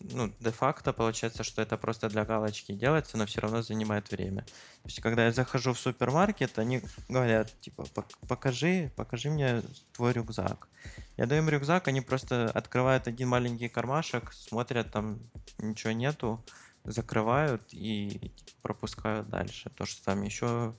ну, 0.01 0.33
де-факто 0.41 0.93
получается, 0.93 1.45
что 1.45 1.61
это 1.61 1.77
просто 1.77 2.09
для 2.09 2.25
галочки 2.25 2.73
делается, 2.73 3.19
но 3.19 3.27
все 3.27 3.41
равно 3.43 3.63
занимает 3.63 4.11
время. 4.11 4.43
То 4.43 4.87
есть, 4.89 5.01
когда 5.01 5.27
я 5.27 5.33
захожу 5.33 5.75
в 5.75 5.79
супермаркет, 5.79 6.59
они 6.59 6.83
говорят, 7.09 7.53
типа, 7.61 7.85
покажи, 8.27 8.93
покажи 8.97 9.31
мне 9.31 9.63
твой 9.93 10.13
рюкзак. 10.13 10.69
Я 11.17 11.27
даю 11.27 11.43
им 11.43 11.51
рюкзак, 11.51 11.89
они 11.89 12.01
просто 12.01 12.51
открывают 12.51 13.09
один 13.09 13.29
маленький 13.29 13.69
кармашек, 13.69 14.33
смотрят, 14.33 14.91
там 14.91 15.19
ничего 15.59 15.93
нету, 15.93 16.43
закрывают 16.85 17.63
и 17.73 18.33
пропускают 18.63 19.29
дальше. 19.29 19.71
То, 19.71 19.87
что 19.87 20.05
там 20.05 20.23
еще 20.23 20.75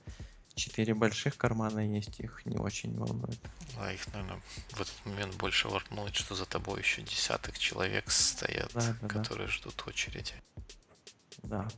четыре 0.54 0.94
больших 0.94 1.36
кармана 1.36 1.80
есть, 1.80 2.20
их 2.20 2.44
не 2.44 2.58
очень 2.58 2.96
волнует. 2.96 3.40
А 3.78 3.92
их, 3.92 4.06
наверное, 4.12 4.42
в 4.70 4.80
этот 4.80 5.06
момент 5.06 5.34
больше 5.36 5.68
волнует, 5.68 6.14
что 6.14 6.34
за 6.34 6.44
тобой 6.46 6.80
еще 6.80 7.02
десяток 7.02 7.58
человек 7.58 8.10
стоят, 8.10 8.70
да, 8.74 8.96
да, 9.00 9.08
которые 9.08 9.46
да. 9.46 9.52
ждут 9.52 9.82
очереди. 9.86 10.34
Да, 11.42 11.68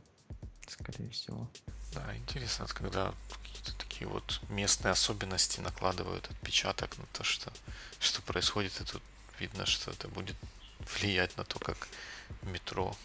скорее 0.67 1.09
всего. 1.09 1.49
Да, 1.93 2.15
интересно, 2.17 2.65
когда 2.67 3.13
какие-то 3.31 3.73
такие 3.77 4.07
вот 4.07 4.41
местные 4.49 4.91
особенности 4.91 5.61
накладывают 5.61 6.29
отпечаток 6.29 6.97
на 6.97 7.05
то, 7.13 7.23
что, 7.23 7.51
что 7.99 8.21
происходит, 8.21 8.79
и 8.81 8.83
тут 8.83 9.01
видно, 9.39 9.65
что 9.65 9.91
это 9.91 10.07
будет 10.09 10.35
влиять 10.99 11.35
на 11.37 11.45
то, 11.45 11.59
как 11.59 11.87
метро 12.41 12.95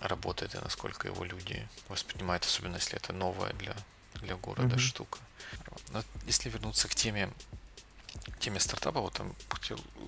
работает 0.00 0.54
и 0.54 0.58
насколько 0.58 1.08
его 1.08 1.24
люди 1.24 1.68
воспринимают, 1.88 2.44
особенно 2.44 2.76
если 2.76 2.96
это 2.96 3.12
новая 3.12 3.52
для, 3.54 3.76
для 4.14 4.36
города 4.36 4.76
mm-hmm. 4.76 4.78
штука. 4.78 5.18
Но 5.92 6.02
если 6.26 6.50
вернуться 6.50 6.88
к 6.88 6.94
теме 6.94 7.30
теме 8.38 8.60
стартапа, 8.60 9.00
вот 9.00 9.12
там, 9.12 9.34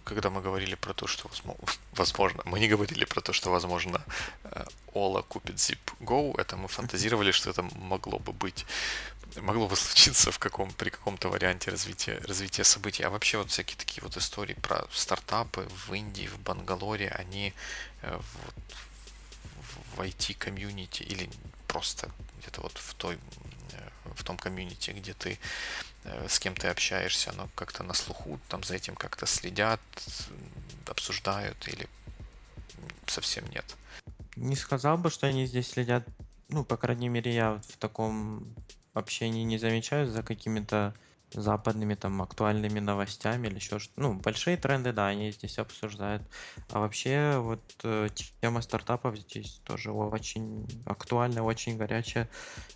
когда 0.04 0.30
мы 0.30 0.40
говорили 0.40 0.75
про 0.75 0.94
то, 0.94 1.06
что 1.06 1.30
возможно, 1.92 2.42
мы 2.44 2.61
не 2.61 2.68
говорили 2.68 3.04
про 3.04 3.20
то, 3.20 3.32
что 3.32 3.50
возможно 3.50 4.02
э, 4.44 4.64
Ола 4.94 5.22
купит 5.22 5.56
Zip 5.56 5.78
Go, 6.00 6.40
это 6.40 6.56
мы 6.56 6.68
фантазировали, 6.68 7.30
что 7.32 7.50
это 7.50 7.62
могло 7.62 8.18
бы 8.18 8.32
быть, 8.32 8.66
могло 9.37 9.68
бы 9.68 9.76
случиться 9.76 10.30
в 10.30 10.38
каком, 10.38 10.72
при 10.72 10.90
каком-то 10.90 11.28
варианте 11.28 11.70
развития, 11.70 12.20
развития 12.26 12.64
событий. 12.64 13.02
А 13.02 13.11
вообще 13.11 13.38
вот 13.38 13.50
всякие 13.50 13.76
такие 13.76 14.02
вот 14.02 14.16
истории 14.16 14.54
про 14.54 14.87
стартапы 14.92 15.68
в 15.87 15.94
Индии, 15.94 16.26
в 16.26 16.38
Бангалоре, 16.40 17.08
они 17.11 17.52
э, 18.02 18.16
вот, 18.16 18.54
в 19.96 20.00
IT-комьюнити 20.00 21.02
или 21.02 21.28
просто 21.66 22.11
где-то 22.38 22.61
вот 22.62 22.76
в 22.76 22.94
той 22.94 23.14
э, 23.72 24.12
в 24.14 24.25
том 24.25 24.37
комьюнити, 24.37 24.90
где 24.90 25.14
ты 25.14 25.38
э, 26.04 26.28
с 26.28 26.38
кем 26.38 26.54
ты 26.54 26.68
общаешься, 26.68 27.30
оно 27.30 27.49
как-то 27.54 27.82
на 27.82 27.94
слуху, 27.94 28.38
там 28.49 28.62
за 28.62 28.75
этим 28.75 28.94
как-то 28.94 29.26
следят, 29.26 29.80
обсуждают 30.87 31.68
или 31.68 31.88
совсем 33.06 33.49
нет? 33.50 33.76
Не 34.37 34.56
сказал 34.56 34.99
бы, 34.99 35.11
что 35.11 35.26
они 35.26 35.46
здесь 35.46 35.70
следят. 35.70 36.04
Ну, 36.49 36.64
по 36.64 36.76
крайней 36.76 37.08
мере, 37.08 37.34
я 37.34 37.61
в 37.68 37.76
таком 37.78 38.54
общении 38.94 39.44
не 39.44 39.58
замечаю 39.58 40.11
за 40.11 40.22
какими-то 40.22 40.94
западными 41.34 41.94
там 41.94 42.20
актуальными 42.22 42.80
новостями 42.80 43.48
или 43.48 43.56
еще 43.56 43.78
что-то. 43.78 44.00
Ну, 44.00 44.14
большие 44.14 44.56
тренды, 44.56 44.92
да, 44.92 45.08
они 45.08 45.30
здесь 45.32 45.58
обсуждают. 45.58 46.22
А 46.70 46.80
вообще 46.80 47.36
вот 47.38 47.62
э, 47.82 48.08
тема 48.40 48.62
стартапов 48.62 49.16
здесь 49.18 49.60
тоже 49.64 49.92
очень 49.92 50.66
актуальная, 50.86 51.42
очень 51.42 51.76
горячая. 51.76 52.28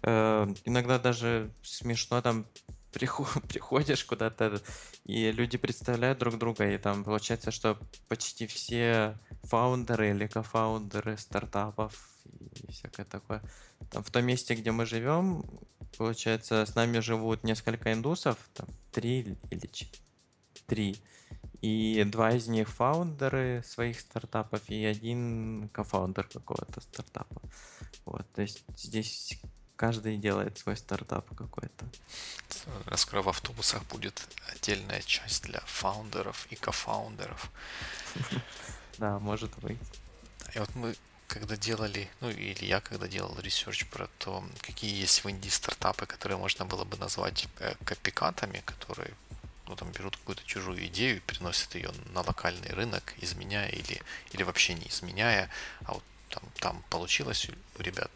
Э, 0.02 0.46
иногда 0.64 0.98
даже 0.98 1.50
смешно 1.62 2.22
там 2.22 2.46
приходишь 2.92 4.04
куда-то, 4.04 4.60
и 5.04 5.30
люди 5.30 5.58
представляют 5.58 6.18
друг 6.18 6.38
друга, 6.38 6.68
и 6.68 6.78
там 6.78 7.04
получается, 7.04 7.50
что 7.50 7.78
почти 8.08 8.46
все 8.46 9.18
фаундеры 9.44 10.10
или 10.10 10.26
кофаундеры 10.26 11.16
стартапов 11.18 12.15
и 12.36 12.72
всякое 12.72 13.04
такое. 13.04 13.42
Там 13.90 14.02
в 14.02 14.10
том 14.10 14.24
месте, 14.24 14.54
где 14.54 14.72
мы 14.72 14.86
живем, 14.86 15.44
Получается, 15.96 16.66
с 16.66 16.74
нами 16.74 16.98
живут 16.98 17.42
несколько 17.42 17.92
индусов, 17.92 18.36
там 18.52 18.66
три 18.92 19.36
или 19.50 19.70
три. 20.66 20.96
И 21.62 22.04
два 22.06 22.32
из 22.32 22.48
них 22.48 22.68
фаундеры 22.68 23.62
своих 23.66 24.00
стартапов, 24.00 24.68
и 24.68 24.84
один 24.84 25.70
кофаундер 25.72 26.28
какого-то 26.28 26.80
стартапа. 26.80 27.40
Вот, 28.04 28.26
то 28.34 28.42
есть 28.42 28.62
здесь 28.76 29.40
каждый 29.74 30.18
делает 30.18 30.58
свой 30.58 30.76
стартап 30.76 31.34
какой-то. 31.34 31.86
Скоро 32.96 33.22
в 33.22 33.28
автобусах 33.30 33.82
будет 33.86 34.28
отдельная 34.52 35.00
часть 35.00 35.44
для 35.44 35.60
founder 35.60 36.27
ов 36.27 36.46
и 36.50 36.56
co-founder 36.56 37.29
ов. 37.29 37.50
Да, 38.98 39.18
может 39.18 39.54
быть. 39.58 39.78
И 40.54 40.58
вот 40.58 40.74
мы 40.74 40.96
когда 41.26 41.56
делали, 41.56 42.08
ну 42.20 42.30
или 42.30 42.64
я 42.64 42.80
когда 42.80 43.08
делал 43.08 43.38
research 43.40 43.86
про 43.86 44.08
то, 44.18 44.44
какие 44.60 44.94
есть 44.94 45.24
в 45.24 45.28
Индии 45.28 45.48
стартапы, 45.48 46.06
которые 46.06 46.38
можно 46.38 46.64
было 46.64 46.84
бы 46.84 46.96
назвать 46.96 47.48
э, 47.60 47.74
copycat 47.84 48.34
ами, 48.34 48.62
которые 48.64 49.12
ну, 49.66 49.76
там 49.76 49.90
берут 49.92 50.16
какую-то 50.16 50.44
чужую 50.44 50.86
идею 50.86 51.16
и 51.16 51.20
переносят 51.20 51.74
ее 51.74 51.90
на 52.12 52.20
локальный 52.20 52.70
рынок, 52.70 53.14
изменяя 53.18 53.68
или, 53.68 54.00
или 54.32 54.42
вообще 54.42 54.74
не 54.74 54.88
изменяя, 54.88 55.50
а 55.84 55.94
вот 55.94 56.04
там, 56.28 56.42
там 56.60 56.84
получилось 56.90 57.48
у 57.78 57.82
ребят, 57.82 58.10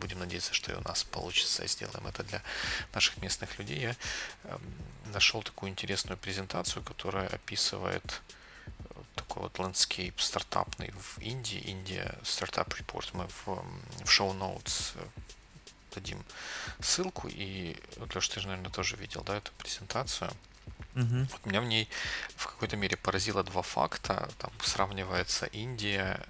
будем 0.00 0.18
надеяться, 0.18 0.54
что 0.54 0.72
и 0.72 0.76
у 0.76 0.80
нас 0.80 1.04
получится, 1.04 1.66
сделаем 1.66 2.06
это 2.06 2.22
для 2.24 2.42
наших 2.92 3.18
местных 3.18 3.58
людей. 3.58 3.80
Я 3.80 3.96
э, 4.44 4.58
нашел 5.12 5.42
такую 5.42 5.70
интересную 5.70 6.18
презентацию, 6.18 6.82
которая 6.82 7.28
описывает 7.28 8.22
такой 9.14 9.42
вот 9.42 9.58
landscape 9.58 10.14
стартапный 10.18 10.92
в 10.92 11.18
Индии, 11.18 11.58
Индия 11.58 12.18
стартап 12.24 12.68
report, 12.74 13.10
мы 13.12 13.26
в, 13.26 13.46
в 13.46 14.08
show 14.08 14.36
notes 14.36 14.92
э, 14.96 15.04
дадим 15.94 16.24
ссылку, 16.80 17.28
и 17.28 17.76
Леш, 18.14 18.28
ты 18.28 18.40
же, 18.40 18.48
наверное, 18.48 18.70
тоже 18.70 18.96
видел, 18.96 19.22
да, 19.22 19.36
эту 19.36 19.52
презентацию. 19.52 20.30
Uh-huh. 20.94 21.26
Вот 21.30 21.46
меня 21.46 21.60
в 21.60 21.64
ней 21.64 21.88
в 22.36 22.46
какой-то 22.46 22.76
мере 22.76 22.96
поразило 22.96 23.42
два 23.42 23.62
факта. 23.62 24.28
Там 24.38 24.52
сравнивается 24.62 25.46
Индия 25.46 26.20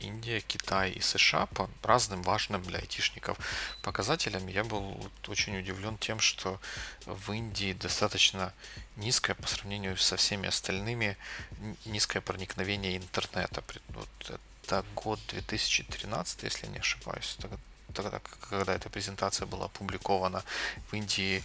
Индия, 0.00 0.40
Китай 0.40 0.90
и 0.90 1.00
США 1.00 1.46
по 1.46 1.68
разным 1.82 2.22
важным 2.22 2.62
для 2.62 2.78
айтишников 2.78 3.38
показателям. 3.82 4.46
Я 4.48 4.64
был 4.64 5.10
очень 5.28 5.58
удивлен 5.58 5.98
тем, 5.98 6.20
что 6.20 6.60
в 7.06 7.32
Индии 7.32 7.72
достаточно 7.72 8.52
низкое 8.96 9.34
по 9.34 9.46
сравнению 9.46 9.96
со 9.96 10.16
всеми 10.16 10.48
остальными 10.48 11.16
низкое 11.84 12.20
проникновение 12.20 12.96
интернета. 12.96 13.62
Вот 13.88 14.40
это 14.64 14.84
год 14.94 15.20
2013, 15.28 16.42
если 16.42 16.66
не 16.68 16.78
ошибаюсь. 16.78 17.36
тогда, 17.92 18.20
когда 18.48 18.74
эта 18.74 18.88
презентация 18.88 19.46
была 19.46 19.66
опубликована, 19.66 20.42
в 20.90 20.94
Индии 20.94 21.42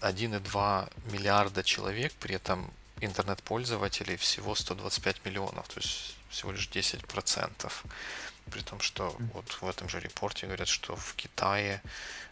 1,2 0.00 0.84
э, 0.84 1.10
миллиарда 1.10 1.62
человек, 1.62 2.12
при 2.20 2.36
этом 2.36 2.70
интернет-пользователей 3.04 4.16
всего 4.16 4.54
125 4.54 5.24
миллионов, 5.24 5.68
то 5.68 5.80
есть 5.80 6.16
всего 6.30 6.52
лишь 6.52 6.68
10%. 6.68 7.72
При 8.50 8.60
том, 8.60 8.80
что 8.80 9.16
вот 9.34 9.50
в 9.60 9.68
этом 9.68 9.88
же 9.88 10.00
репорте 10.00 10.46
говорят, 10.46 10.68
что 10.68 10.96
в 10.96 11.14
Китае 11.14 11.82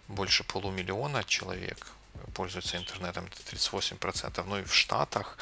больше 0.08 0.44
полумиллиона 0.44 1.24
человек 1.24 1.86
пользуются 2.34 2.76
интернетом, 2.76 3.26
это 3.26 3.56
38%, 3.56 4.44
ну 4.46 4.58
и 4.58 4.64
в 4.64 4.74
Штатах 4.74 5.38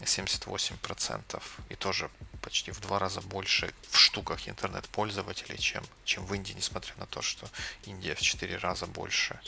78%, 0.00 1.42
и 1.68 1.74
тоже 1.74 2.10
почти 2.42 2.70
в 2.70 2.80
два 2.80 2.98
раза 2.98 3.20
больше 3.20 3.72
в 3.90 3.98
штуках 3.98 4.48
интернет-пользователей, 4.48 5.58
чем, 5.58 5.84
чем 6.04 6.24
в 6.26 6.34
Индии, 6.34 6.52
несмотря 6.52 6.94
на 6.96 7.06
то, 7.06 7.22
что 7.22 7.48
Индия 7.84 8.14
в 8.14 8.20
четыре 8.20 8.56
раза 8.56 8.86
больше 8.86 9.38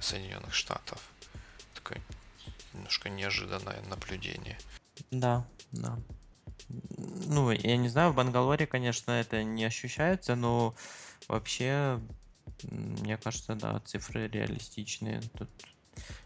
Соединенных 0.00 0.54
Штатов. 0.54 1.00
Такое 1.74 2.00
немножко 2.74 3.08
неожиданное 3.08 3.82
наблюдение. 3.88 4.58
Да, 5.10 5.46
да. 5.72 5.98
Ну, 7.26 7.50
я 7.50 7.76
не 7.76 7.88
знаю, 7.88 8.12
в 8.12 8.14
Бангалоре, 8.14 8.66
конечно, 8.66 9.10
это 9.12 9.42
не 9.42 9.64
ощущается, 9.64 10.36
но 10.36 10.74
вообще, 11.28 12.00
мне 12.62 13.16
кажется, 13.16 13.54
да, 13.54 13.80
цифры 13.80 14.28
реалистичные. 14.28 15.20
Тут 15.36 15.50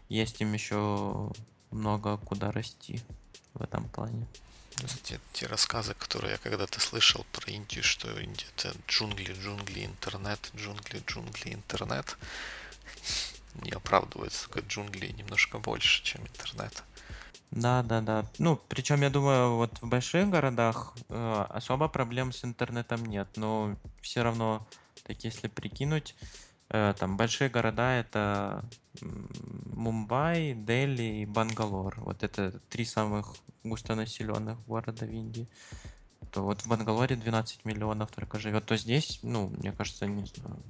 есть 0.09 0.41
им 0.41 0.53
еще 0.53 1.31
много 1.71 2.17
куда 2.17 2.51
расти 2.51 3.01
в 3.53 3.61
этом 3.61 3.89
плане. 3.89 4.25
Те, 5.03 5.19
те 5.33 5.47
рассказы, 5.47 5.95
которые 5.95 6.33
я 6.33 6.37
когда-то 6.37 6.79
слышал 6.79 7.25
про 7.31 7.51
Индию, 7.51 7.83
что 7.83 8.07
Индия 8.19 8.45
это 8.55 8.77
джунгли, 8.87 9.33
джунгли, 9.33 9.85
интернет, 9.85 10.51
джунгли, 10.55 11.01
джунгли, 11.07 11.55
интернет, 11.55 12.15
не 13.63 13.71
оправдывается, 13.71 14.49
только 14.49 14.67
джунгли 14.67 15.07
немножко 15.07 15.59
больше, 15.59 16.03
чем 16.03 16.21
интернет. 16.21 16.83
Да, 17.51 17.81
да, 17.83 18.01
да. 18.01 18.25
Ну, 18.39 18.59
причем 18.67 19.01
я 19.01 19.09
думаю, 19.09 19.55
вот 19.55 19.81
в 19.81 19.87
больших 19.87 20.29
городах 20.29 20.93
э, 21.09 21.45
особо 21.49 21.87
проблем 21.87 22.33
с 22.33 22.43
интернетом 22.43 23.05
нет, 23.05 23.27
но 23.35 23.75
все 24.01 24.21
равно, 24.21 24.67
так 25.03 25.23
если 25.23 25.47
прикинуть, 25.47 26.15
э, 26.69 26.93
там 26.99 27.15
большие 27.15 27.49
города 27.49 27.93
это 27.93 28.65
Мумбай, 29.01 30.53
Дели 30.53 31.21
и 31.21 31.25
Бангалор. 31.25 31.95
Вот 32.01 32.23
это 32.23 32.59
три 32.69 32.83
самых 32.83 33.35
густонаселенных 33.63 34.59
города 34.65 35.05
в 35.05 35.11
Индии. 35.11 35.47
То 36.31 36.43
вот 36.43 36.61
в 36.61 36.67
Бангалоре 36.67 37.15
12 37.15 37.65
миллионов 37.65 38.11
только 38.11 38.39
живет, 38.39 38.65
то 38.65 38.77
здесь, 38.77 39.19
ну, 39.23 39.49
мне 39.49 39.71
кажется, 39.71 40.05
не 40.05 40.25
знаю. 40.25 40.61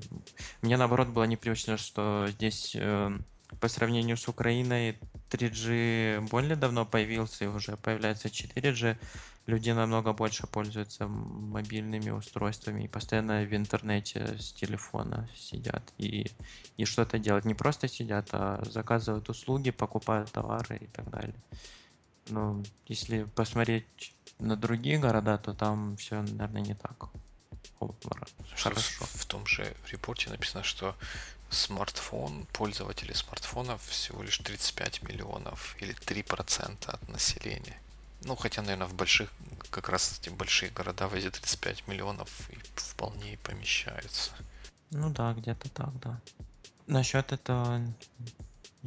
Мне 0.62 0.78
наоборот 0.78 1.10
было 1.10 1.24
непривычно, 1.24 1.78
что 1.78 2.28
здесь 2.30 2.76
э, 2.76 3.18
по 3.60 3.68
сравнению 3.68 4.18
с 4.18 4.28
Украиной 4.28 5.00
3G 5.30 6.28
более 6.30 6.56
давно 6.56 6.86
появился, 6.86 7.46
и 7.46 7.48
уже 7.48 7.78
появляется 7.78 8.28
4G. 8.28 8.98
Люди 9.46 9.70
намного 9.70 10.12
больше 10.12 10.46
пользуются 10.46 11.08
мобильными 11.08 12.10
устройствами 12.10 12.84
и 12.84 12.88
постоянно 12.90 13.44
в 13.44 13.56
интернете 13.56 14.38
с 14.38 14.52
телефона 14.52 15.30
сидят 15.36 15.94
и, 15.98 16.28
и 16.76 16.84
что-то 16.84 17.18
делают. 17.18 17.46
Не 17.46 17.54
просто 17.54 17.88
сидят, 17.88 18.28
а 18.34 18.62
заказывают 18.70 19.30
услуги, 19.30 19.72
покупают 19.72 20.32
товары 20.32 20.80
и 20.82 20.88
так 20.88 21.10
далее. 21.10 21.36
Ну, 22.30 22.62
если 22.88 23.24
посмотреть 23.24 24.14
на 24.40 24.56
другие 24.56 24.98
города, 25.00 25.38
то 25.38 25.54
там 25.54 25.98
все, 25.98 26.22
наверное, 26.22 26.62
не 26.62 26.76
так. 26.76 27.10
Хорошо. 28.56 29.06
В 29.06 29.26
том 29.26 29.46
же 29.46 29.76
репорте 29.92 30.30
написано, 30.30 30.64
что 30.64 30.96
смартфон, 31.50 32.46
пользователи 32.54 33.14
смартфонов 33.14 33.82
всего 33.86 34.24
лишь 34.24 34.38
35 34.40 35.04
миллионов 35.04 35.76
или 35.80 35.94
3% 35.94 36.90
от 36.90 37.10
населения. 37.10 37.80
Ну, 38.24 38.36
хотя, 38.36 38.62
наверное, 38.62 38.88
в 38.88 38.96
больших, 38.96 39.32
как 39.70 39.90
раз 39.90 40.20
эти 40.20 40.30
большие 40.30 40.72
города 40.72 41.08
в 41.08 41.14
эти 41.14 41.30
35 41.30 41.88
миллионов 41.88 42.50
и 42.50 42.58
вполне 42.76 43.34
и 43.34 43.38
помещаются. 43.38 44.32
Ну 44.92 45.10
да, 45.10 45.34
где-то 45.34 45.70
так, 45.70 46.00
да. 46.00 46.20
Насчет 46.88 47.32
этого 47.32 47.82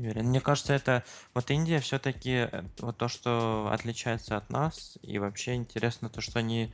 не. 0.00 0.22
Мне 0.22 0.40
кажется, 0.40 0.72
это 0.72 1.04
вот 1.34 1.50
Индия 1.50 1.80
все-таки 1.80 2.48
э, 2.50 2.62
вот 2.78 2.96
то, 2.98 3.08
что 3.08 3.70
отличается 3.72 4.36
от 4.36 4.50
нас, 4.50 4.98
и 5.02 5.18
вообще 5.18 5.54
интересно 5.54 6.08
то, 6.08 6.20
что 6.20 6.38
они 6.38 6.72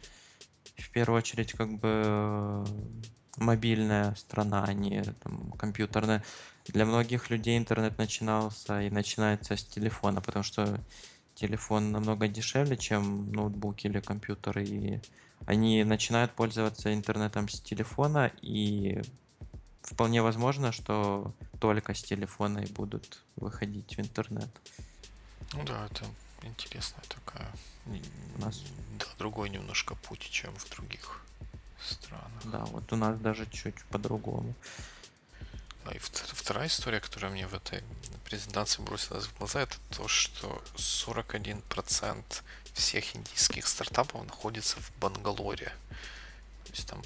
в 0.77 0.91
первую 0.91 1.19
очередь 1.19 1.53
как 1.53 1.79
бы 1.79 2.65
мобильная 3.39 4.15
страна, 4.15 4.65
а 4.67 4.73
не 4.73 5.03
там, 5.23 5.53
компьютерная. 5.53 6.23
Для 6.67 6.85
многих 6.85 7.31
людей 7.31 7.59
интернет 7.59 7.99
начинался 7.99 8.83
и 8.83 8.91
начинается 8.91 9.57
с 9.57 9.65
телефона, 9.65 10.21
потому 10.21 10.43
что 10.43 10.81
телефон 11.35 11.93
намного 11.93 12.29
дешевле, 12.29 12.77
чем 12.77 13.31
ноутбук 13.33 13.85
или 13.85 14.01
компьютер, 14.01 14.59
и 14.59 15.01
они 15.45 15.85
начинают 15.85 16.33
пользоваться 16.33 16.93
интернетом 16.93 17.49
с 17.49 17.61
телефона, 17.61 18.33
и 18.41 19.03
вполне 19.87 20.21
возможно, 20.21 20.73
что 20.73 21.33
только 21.61 21.95
с 21.95 22.03
телефона 22.03 22.59
и 22.59 22.73
будут 22.73 23.23
выходить 23.37 23.97
в 23.97 24.01
интернет. 24.01 24.49
Ну 25.53 25.65
да, 25.65 25.87
это 25.87 26.05
интересная 26.43 27.05
такая. 27.09 27.51
У 28.37 28.41
нас... 28.41 28.63
Да, 28.99 29.07
другой 29.19 29.49
немножко 29.49 29.95
путь, 29.95 30.21
чем 30.21 30.55
в 30.57 30.69
других 30.71 31.23
странах. 31.81 32.43
Да, 32.45 32.65
вот 32.67 32.93
у 32.93 32.97
нас 32.97 33.19
даже 33.19 33.47
чуть 33.47 33.83
по-другому. 33.85 34.55
А 35.85 35.95
и 35.95 35.99
вторая 35.99 36.67
история, 36.67 37.01
которая 37.01 37.31
мне 37.31 37.47
в 37.47 37.55
этой 37.55 37.85
презентации 38.25 38.83
бросилась 38.83 39.27
в 39.27 39.39
глаза, 39.39 39.61
это 39.61 39.77
то, 39.91 40.09
что 40.09 40.61
41% 40.75 42.43
всех 42.75 43.15
индийских 43.15 43.69
стартапов 43.69 44.25
находится 44.25 44.81
в 44.81 44.91
Бангалоре. 44.99 45.73
То 46.65 46.73
есть 46.73 46.89
там, 46.89 47.03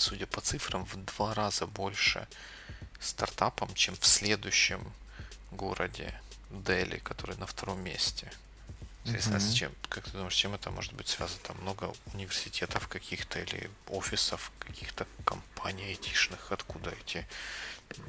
судя 0.00 0.26
по 0.26 0.40
цифрам, 0.40 0.84
в 0.84 0.96
два 1.04 1.34
раза 1.34 1.66
больше 1.66 2.26
стартапом, 3.00 3.72
чем 3.74 3.96
в 3.96 4.06
следующем 4.06 4.92
городе 5.50 6.14
Дели, 6.50 6.98
который 6.98 7.36
на 7.36 7.46
втором 7.46 7.82
месте. 7.82 8.32
Интересно, 9.04 9.36
mm-hmm. 9.36 9.40
с 9.40 9.52
чем, 9.52 9.72
как 9.88 10.04
ты 10.04 10.12
думаешь, 10.12 10.34
чем 10.34 10.54
это 10.54 10.70
может 10.70 10.94
быть 10.94 11.08
связано? 11.08 11.40
Там 11.42 11.60
много 11.60 11.92
университетов 12.14 12.88
каких-то 12.88 13.38
или 13.40 13.70
офисов 13.88 14.50
каких-то 14.60 15.06
компаний 15.24 15.84
айтишных, 15.84 16.52
откуда 16.52 16.90
эти 16.90 17.26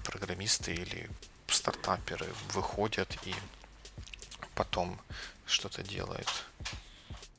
программисты 0.04 0.74
или 0.74 1.10
стартаперы 1.48 2.28
выходят 2.54 3.14
и 3.26 3.36
потом 4.54 5.00
что-то 5.46 5.84
делают? 5.84 6.30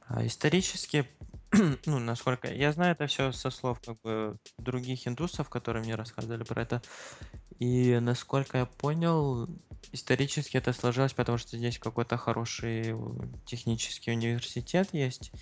А 0.09 0.25
исторически, 0.27 1.09
ну, 1.87 1.99
насколько 1.99 2.53
я 2.53 2.73
знаю, 2.73 2.92
это 2.92 3.07
все 3.07 3.33
со 3.33 3.51
слов 3.51 3.81
как 3.85 4.01
бы 4.03 4.37
других 4.59 5.07
индусов, 5.07 5.49
которые 5.49 5.83
мне 5.83 5.95
рассказывали 5.95 6.45
про 6.45 6.62
это. 6.62 6.83
И 7.59 7.99
насколько 8.01 8.59
я 8.59 8.66
понял, 8.66 9.49
исторически 9.92 10.57
это 10.57 10.73
сложилось, 10.73 11.12
потому 11.12 11.38
что 11.38 11.57
здесь 11.57 11.79
какой-то 11.79 12.16
хороший 12.16 12.95
технический 13.45 14.11
университет 14.11 14.88
есть. 14.92 15.33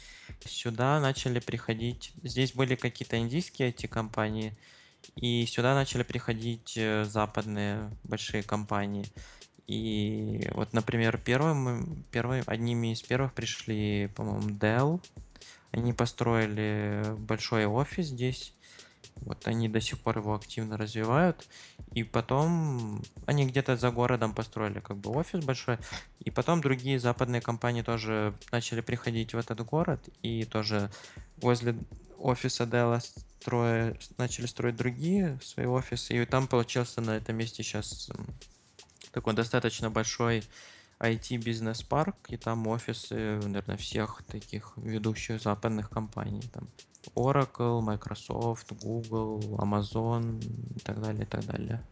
Сюда 0.44 1.00
начали 1.00 1.40
приходить... 1.40 2.12
Здесь 2.22 2.55
были 2.55 2.77
какие-то 2.77 3.18
индийские 3.18 3.70
эти 3.70 3.87
компании, 3.87 4.57
и 5.16 5.44
сюда 5.46 5.74
начали 5.74 6.03
приходить 6.03 6.74
э, 6.77 7.05
западные 7.05 7.90
большие 8.05 8.42
компании. 8.42 9.07
И 9.66 10.48
вот, 10.53 10.72
например, 10.72 11.18
первым, 11.18 12.05
первым, 12.11 12.42
одними 12.46 12.92
из 12.92 13.03
первых 13.03 13.33
пришли, 13.33 14.09
по-моему, 14.14 14.50
Dell. 14.50 15.00
Они 15.74 15.92
построили 15.92 17.02
большой 17.18 17.66
офис 17.66 18.06
здесь. 18.06 18.54
Вот 19.16 19.48
они 19.48 19.68
до 19.68 19.80
сих 19.80 19.98
пор 19.98 20.18
его 20.18 20.32
активно 20.32 20.76
развивают. 20.76 21.48
И 21.94 22.04
потом 22.04 23.02
они 23.26 23.44
где-то 23.44 23.76
за 23.76 23.90
городом 23.90 24.34
построили 24.34 24.78
как 24.78 24.98
бы 24.98 25.10
офис 25.10 25.44
большой. 25.44 25.78
И 26.20 26.30
потом 26.30 26.60
другие 26.60 27.00
западные 27.00 27.40
компании 27.40 27.82
тоже 27.82 28.34
начали 28.52 28.82
приходить 28.82 29.34
в 29.34 29.37
этот 29.37 29.64
город. 29.64 30.08
И 30.22 30.44
тоже 30.44 30.92
возле 31.38 31.74
офиса 32.18 32.62
Dell 32.62 33.02
строя, 33.40 33.98
начали 34.16 34.46
строить 34.46 34.76
другие 34.76 35.40
свои 35.42 35.66
офисы. 35.66 36.22
И 36.22 36.24
там 36.24 36.46
получился 36.46 37.00
на 37.00 37.16
этом 37.16 37.34
месте 37.34 37.64
сейчас 37.64 38.12
такой 39.10 39.34
достаточно 39.34 39.90
большой 39.90 40.44
IT-бизнес-парк. 41.00 42.16
И 42.28 42.37
там 42.37 42.66
офисы, 42.66 43.40
наверное, 43.42 43.76
всех 43.76 44.22
таких 44.26 44.72
ведущих 44.76 45.42
западных 45.42 45.90
компаний. 45.90 46.42
Там 46.52 46.68
Oracle, 47.14 47.80
Microsoft, 47.80 48.72
Google, 48.83 49.40
Amazon 49.59 50.42
и 50.76 50.80
так 50.80 51.00
далее, 51.00 51.24
и 51.24 51.26
так 51.26 51.44
далее. 51.44 51.83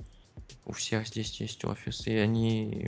У 0.64 0.72
всех 0.72 1.08
здесь 1.08 1.40
есть 1.40 1.64
офисы, 1.64 2.10
и 2.10 2.16
они 2.16 2.86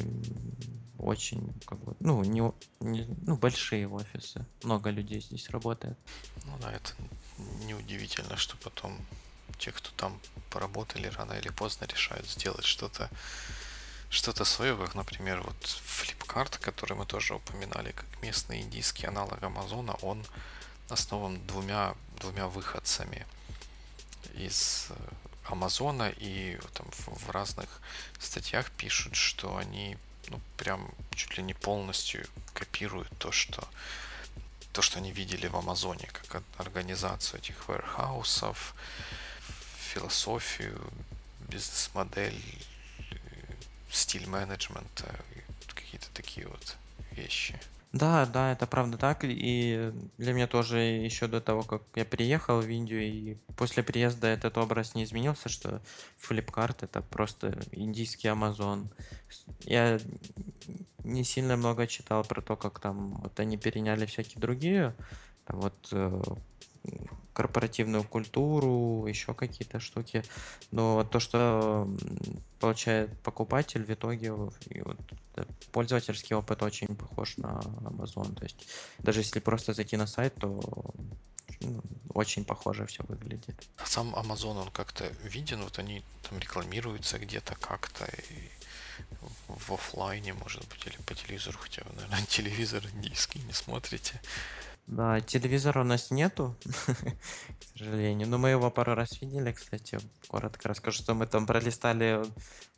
очень, 0.98 1.52
как 1.66 1.78
бы, 1.80 1.94
ну, 2.00 2.22
не, 2.24 2.40
не, 2.80 3.06
ну, 3.26 3.36
большие 3.36 3.88
офисы. 3.88 4.46
Много 4.62 4.90
людей 4.90 5.20
здесь 5.20 5.50
работает. 5.50 5.98
Ну 6.46 6.52
да, 6.60 6.72
это 6.72 6.92
неудивительно, 7.66 8.36
что 8.36 8.56
потом 8.56 8.96
те, 9.58 9.72
кто 9.72 9.90
там 9.96 10.18
поработали, 10.50 11.08
рано 11.08 11.32
или 11.32 11.48
поздно 11.48 11.86
решают 11.86 12.28
сделать 12.28 12.64
что-то 12.64 13.10
что-то 14.14 14.44
свое, 14.44 14.76
как, 14.76 14.94
например, 14.94 15.42
вот 15.42 15.56
Flipkart, 15.62 16.58
который 16.60 16.96
мы 16.96 17.04
тоже 17.04 17.34
упоминали, 17.34 17.92
как 17.92 18.06
местный 18.22 18.60
индийский 18.60 19.06
аналог 19.06 19.42
Амазона, 19.42 19.94
он 20.02 20.24
основан 20.88 21.44
двумя, 21.46 21.94
двумя 22.20 22.46
выходцами 22.46 23.26
из 24.34 24.86
э, 24.90 24.94
Амазона, 25.46 26.10
и 26.16 26.58
там 26.74 26.86
в 26.90 27.30
разных 27.30 27.80
статьях 28.20 28.70
пишут, 28.70 29.16
что 29.16 29.56
они 29.56 29.96
ну, 30.28 30.40
прям 30.56 30.90
чуть 31.14 31.36
ли 31.36 31.42
не 31.42 31.54
полностью 31.54 32.26
копируют 32.52 33.10
то, 33.18 33.32
что 33.32 33.68
то, 34.72 34.82
что 34.82 34.98
они 34.98 35.12
видели 35.12 35.46
в 35.46 35.56
Амазоне, 35.56 36.08
как 36.28 36.42
организацию 36.58 37.38
этих 37.38 37.68
вэрхаусов, 37.68 38.74
философию, 39.78 40.80
бизнес-модель, 41.48 42.42
стиль 43.94 44.26
менеджмента, 44.28 45.06
какие-то 45.74 46.06
такие 46.12 46.46
вот 46.46 46.76
вещи. 47.12 47.58
Да, 47.92 48.26
да, 48.26 48.50
это 48.50 48.66
правда 48.66 48.98
так. 48.98 49.20
И 49.22 49.92
для 50.18 50.32
меня 50.32 50.48
тоже 50.48 50.78
еще 50.78 51.28
до 51.28 51.40
того, 51.40 51.62
как 51.62 51.82
я 51.94 52.04
приехал 52.04 52.60
в 52.60 52.68
Индию, 52.68 53.02
и 53.02 53.36
после 53.56 53.84
приезда 53.84 54.26
этот 54.26 54.58
образ 54.58 54.96
не 54.96 55.04
изменился, 55.04 55.48
что 55.48 55.80
Flipkart 56.20 56.78
это 56.80 57.02
просто 57.02 57.56
индийский 57.70 58.26
Amazon. 58.26 58.88
Я 59.60 60.00
не 61.04 61.22
сильно 61.22 61.56
много 61.56 61.86
читал 61.86 62.24
про 62.24 62.40
то, 62.42 62.56
как 62.56 62.80
там 62.80 63.14
вот 63.22 63.38
они 63.38 63.56
переняли 63.56 64.06
всякие 64.06 64.40
другие, 64.40 64.92
вот 65.46 65.88
э, 65.92 66.20
корпоративную 67.34 68.04
культуру, 68.04 69.06
еще 69.06 69.34
какие-то 69.34 69.80
штуки. 69.80 70.22
Но 70.70 71.04
то, 71.04 71.20
что 71.20 71.88
получает 72.60 73.10
покупатель 73.20 73.84
в 73.84 73.90
итоге, 73.90 74.32
и 74.70 74.80
вот 74.80 74.98
пользовательский 75.72 76.36
опыт 76.36 76.62
очень 76.62 76.96
похож 76.96 77.36
на 77.36 77.60
Amazon. 77.82 78.34
То 78.34 78.44
есть 78.44 78.66
даже 78.98 79.20
если 79.20 79.40
просто 79.40 79.74
зайти 79.74 79.96
на 79.96 80.06
сайт, 80.06 80.34
то 80.36 80.60
ну, 81.60 81.82
очень 82.14 82.44
похоже 82.44 82.86
все 82.86 83.02
выглядит. 83.08 83.68
А 83.76 83.86
сам 83.86 84.14
Amazon, 84.14 84.62
он 84.62 84.70
как-то 84.70 85.04
виден, 85.24 85.62
вот 85.62 85.78
они 85.78 86.02
там 86.28 86.38
рекламируются 86.38 87.18
где-то 87.18 87.56
как-то 87.56 88.04
и 88.04 88.48
в 89.48 89.72
офлайне, 89.72 90.34
может 90.34 90.66
быть, 90.68 90.86
или 90.86 90.96
по 91.06 91.14
телевизору, 91.14 91.58
хотя 91.60 91.82
вы, 91.86 91.94
наверное, 91.96 92.26
телевизор 92.28 92.82
индийский 92.94 93.40
не 93.40 93.52
смотрите. 93.52 94.20
Да, 94.86 95.20
телевизора 95.20 95.80
у 95.80 95.84
нас 95.84 96.10
нету, 96.10 96.56
к 96.64 97.78
сожалению. 97.78 98.28
Но 98.28 98.38
мы 98.38 98.50
его 98.50 98.70
пару 98.70 98.94
раз 98.94 99.20
видели, 99.20 99.52
кстати. 99.52 99.98
Коротко 100.28 100.68
расскажу, 100.68 101.02
что 101.02 101.14
мы 101.14 101.26
там 101.26 101.46
пролистали 101.46 102.22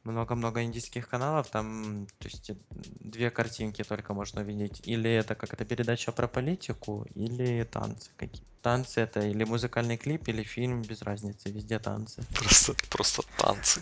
много-много 0.05 0.63
индийских 0.63 1.09
каналов. 1.09 1.49
Там, 1.49 2.07
то 2.19 2.29
есть, 2.29 2.53
две 2.71 3.31
картинки 3.31 3.83
только 3.83 4.15
можно 4.15 4.43
увидеть. 4.43 4.83
Или 4.85 5.11
это 5.11 5.35
какая-то 5.35 5.65
передача 5.65 6.13
про 6.13 6.29
политику, 6.29 7.07
или 7.15 7.65
танцы 7.65 8.11
какие 8.17 8.45
Танцы 8.67 9.01
это 9.01 9.21
или 9.21 9.45
музыкальный 9.45 9.97
клип, 9.97 10.27
или 10.27 10.43
фильм, 10.43 10.83
без 10.83 11.03
разницы, 11.03 11.51
везде 11.51 11.79
танцы. 11.79 12.25
Просто, 12.35 12.75
просто 12.91 13.23
танцы. 13.39 13.81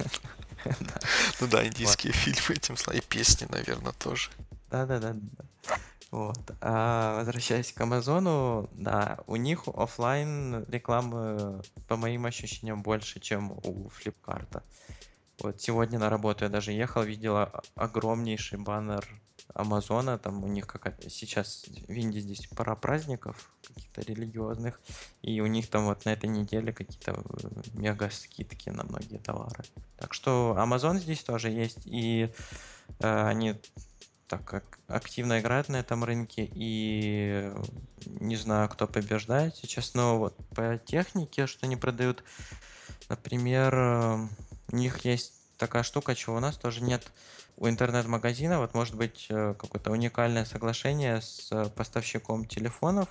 Ну 1.40 1.46
да, 1.46 1.66
индийские 1.66 2.12
фильмы 2.12 2.56
этим 2.56 2.74
и 2.92 3.00
песни, 3.00 3.46
наверное, 3.50 3.92
тоже. 3.92 4.30
Да-да-да. 4.70 5.14
Вот. 6.14 6.38
А 6.60 7.16
возвращаясь 7.16 7.72
к 7.72 7.80
Амазону, 7.80 8.70
да, 8.72 9.18
у 9.26 9.34
них 9.34 9.66
офлайн 9.66 10.64
рекламы, 10.68 11.60
по 11.88 11.96
моим 11.96 12.24
ощущениям, 12.24 12.84
больше, 12.84 13.18
чем 13.18 13.50
у 13.50 13.88
Флипкарта. 13.88 14.62
Вот 15.40 15.60
сегодня 15.60 15.98
на 15.98 16.08
работу 16.10 16.44
я 16.44 16.50
даже 16.50 16.70
ехал, 16.70 17.02
видела 17.02 17.64
огромнейший 17.74 18.60
баннер 18.60 19.04
Амазона, 19.54 20.16
там 20.16 20.44
у 20.44 20.46
них 20.46 20.68
какая-то 20.68 21.10
сейчас 21.10 21.64
в 21.66 21.90
Индии 21.90 22.20
здесь 22.20 22.46
пара 22.46 22.76
праздников 22.76 23.50
каких-то 23.66 24.02
религиозных, 24.02 24.80
и 25.22 25.40
у 25.40 25.46
них 25.46 25.68
там 25.68 25.86
вот 25.86 26.04
на 26.04 26.10
этой 26.10 26.30
неделе 26.30 26.72
какие-то 26.72 27.24
э, 27.42 27.48
мега 27.72 28.08
скидки 28.10 28.70
на 28.70 28.84
многие 28.84 29.18
товары. 29.18 29.64
Так 29.96 30.14
что 30.14 30.56
Amazon 30.56 31.00
здесь 31.00 31.24
тоже 31.24 31.50
есть, 31.50 31.80
и 31.86 32.30
э, 33.00 33.26
они 33.26 33.56
так 34.28 34.44
как 34.44 34.78
активно 34.88 35.40
играют 35.40 35.68
на 35.68 35.76
этом 35.76 36.04
рынке, 36.04 36.48
и 36.52 37.52
не 38.06 38.36
знаю, 38.36 38.68
кто 38.68 38.86
побеждает 38.86 39.56
сейчас, 39.56 39.94
но 39.94 40.18
вот 40.18 40.36
по 40.54 40.78
технике, 40.78 41.46
что 41.46 41.66
они 41.66 41.76
продают, 41.76 42.24
например, 43.08 43.74
у 44.72 44.76
них 44.76 45.04
есть 45.04 45.34
такая 45.58 45.82
штука, 45.82 46.14
чего 46.14 46.36
у 46.36 46.40
нас 46.40 46.56
тоже 46.56 46.82
нет. 46.82 47.10
У 47.56 47.68
интернет-магазина 47.68 48.58
вот 48.58 48.74
может 48.74 48.96
быть 48.96 49.26
э, 49.30 49.54
какое-то 49.56 49.92
уникальное 49.92 50.44
соглашение 50.44 51.20
с 51.20 51.70
поставщиком 51.76 52.46
телефонов. 52.46 53.08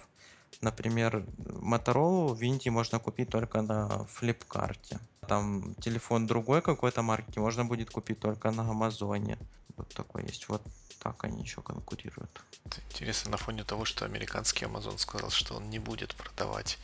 Например, 0.62 1.26
Motorola 1.38 2.34
в 2.34 2.42
Индии 2.42 2.70
можно 2.70 3.00
купить 3.00 3.30
только 3.30 3.62
на 3.62 4.06
флипкарте. 4.06 5.00
Там 5.28 5.76
телефон 5.76 6.28
другой 6.28 6.62
какой-то 6.62 7.02
марки 7.02 7.39
можно 7.39 7.66
будет 7.66 7.89
купить 7.89 8.20
только 8.20 8.52
на 8.52 8.70
Амазоне. 8.70 9.38
Вот 9.78 9.94
такой 9.94 10.24
есть. 10.24 10.50
Вот 10.50 10.62
так 11.00 11.24
они 11.24 11.42
еще 11.42 11.62
конкурируют. 11.62 12.42
Интересно, 12.92 13.32
на 13.32 13.38
фоне 13.38 13.63
того, 13.63 13.86
что 13.86 14.06
американский 14.06 14.66
Amazon 14.66 14.98
сказал, 14.98 15.30
что 15.30 15.56
он 15.56 15.70
не 15.70 15.80
будет 15.80 16.16
продавать 16.16 16.78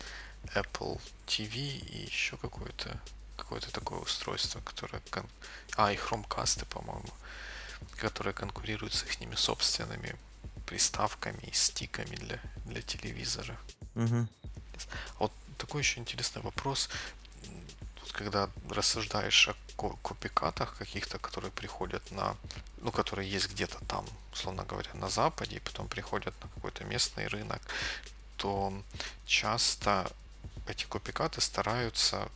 Apple 0.56 1.00
TV 1.28 1.56
и 1.56 2.06
еще 2.06 2.38
какое-то 2.38 3.00
какое-то 3.38 3.72
такое 3.72 4.00
устройство, 4.00 4.60
которое... 4.62 5.02
Кон... 5.10 5.26
А, 5.76 5.92
и 5.92 5.96
Chromecast, 5.96 6.66
по-моему, 6.68 7.10
которые 7.98 8.34
конкурируют 8.34 8.94
с 8.94 9.04
их 9.04 9.40
собственными 9.40 10.16
приставками 10.70 11.42
и 11.52 11.54
стиками 11.54 12.16
для, 12.16 12.40
для 12.66 12.82
телевизора. 12.82 13.58
Угу. 13.96 14.28
Вот 15.20 15.32
такой 15.58 15.82
еще 15.82 16.00
интересный 16.00 16.42
вопрос 16.42 16.90
когда 18.20 18.50
рассуждаешь 18.70 19.48
о 19.48 19.56
копикатах 20.02 20.76
каких-то, 20.78 21.20
которые 21.20 21.52
приходят 21.52 22.12
на, 22.12 22.36
ну, 22.82 22.92
которые 22.92 23.32
есть 23.32 23.50
где-то 23.50 23.78
там, 23.86 24.06
условно 24.34 24.64
говоря, 24.64 24.94
на 24.94 25.10
Западе, 25.10 25.56
и 25.56 25.60
потом 25.60 25.88
приходят 25.88 26.34
на 26.44 26.50
какой-то 26.50 26.84
местный 26.84 27.28
рынок, 27.28 27.62
то 28.36 28.74
часто 29.26 30.12
эти 30.68 30.86
копикаты 30.86 31.40
стараются 31.40 32.30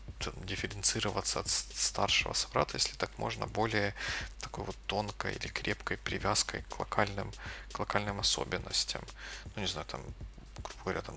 дифференцироваться 0.44 1.40
от 1.40 1.50
старшего 1.50 2.34
собрата, 2.34 2.78
если 2.78 2.96
так 2.96 3.18
можно, 3.18 3.48
более 3.48 3.94
такой 4.40 4.64
вот 4.64 4.76
тонкой 4.88 5.36
или 5.36 5.48
крепкой 5.48 5.98
привязкой 5.98 6.64
к 6.70 6.80
локальным, 6.80 7.32
к 7.72 7.80
локальным 7.80 8.20
особенностям. 8.20 9.02
Ну, 9.56 9.62
не 9.62 9.68
знаю, 9.68 9.86
там, 9.88 10.02
грубо 10.58 10.84
говоря, 10.84 11.02
там 11.02 11.16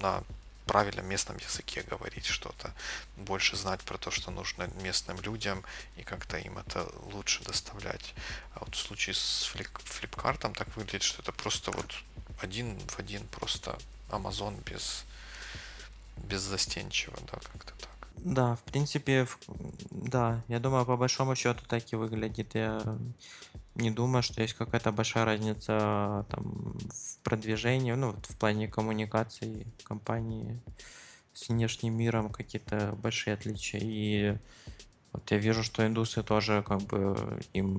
на 0.00 0.22
правильном 0.66 1.06
местном 1.06 1.36
языке 1.38 1.82
говорить 1.82 2.26
что-то, 2.26 2.72
больше 3.16 3.56
знать 3.56 3.80
про 3.80 3.98
то, 3.98 4.10
что 4.10 4.30
нужно 4.30 4.68
местным 4.82 5.20
людям 5.20 5.64
и 5.96 6.02
как-то 6.02 6.38
им 6.38 6.58
это 6.58 6.88
лучше 7.12 7.42
доставлять. 7.44 8.14
А 8.54 8.60
вот 8.60 8.74
в 8.74 8.78
случае 8.78 9.14
с 9.14 9.44
флип 9.52 9.68
флипкартом 9.84 10.54
так 10.54 10.74
выглядит, 10.76 11.02
что 11.02 11.22
это 11.22 11.32
просто 11.32 11.72
вот 11.72 11.94
один 12.40 12.78
в 12.88 12.98
один 12.98 13.26
просто 13.28 13.78
Amazon 14.10 14.62
без, 14.64 15.04
без 16.16 16.40
застенчиво, 16.42 17.18
да, 17.30 17.38
как-то 17.52 17.74
так. 17.80 17.91
Да, 18.16 18.54
в 18.54 18.62
принципе, 18.62 19.26
да, 19.90 20.44
я 20.48 20.60
думаю, 20.60 20.86
по 20.86 20.96
большому 20.96 21.34
счету 21.34 21.64
так 21.66 21.92
и 21.92 21.96
выглядит. 21.96 22.54
Я 22.54 22.80
не 23.74 23.90
думаю, 23.90 24.22
что 24.22 24.42
есть 24.42 24.54
какая-то 24.54 24.92
большая 24.92 25.24
разница 25.24 26.26
там 26.30 26.76
в 26.90 27.18
продвижении, 27.24 27.92
ну, 27.92 28.12
вот 28.12 28.26
в 28.26 28.36
плане 28.36 28.68
коммуникации 28.68 29.66
компании 29.84 30.60
с 31.32 31.48
внешним 31.48 31.96
миром, 31.96 32.30
какие-то 32.30 32.96
большие 33.02 33.34
отличия. 33.34 33.80
И 33.82 34.38
вот 35.12 35.30
я 35.30 35.38
вижу, 35.38 35.62
что 35.62 35.86
индусы 35.86 36.22
тоже 36.22 36.62
как 36.62 36.82
бы 36.82 37.40
им 37.52 37.78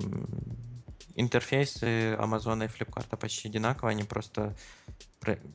интерфейсы 1.16 2.14
Amazon 2.16 2.66
и 2.66 2.68
Flipkart 2.68 3.16
почти 3.18 3.50
одинаковые, 3.50 3.94
они 3.94 4.04
просто 4.04 4.56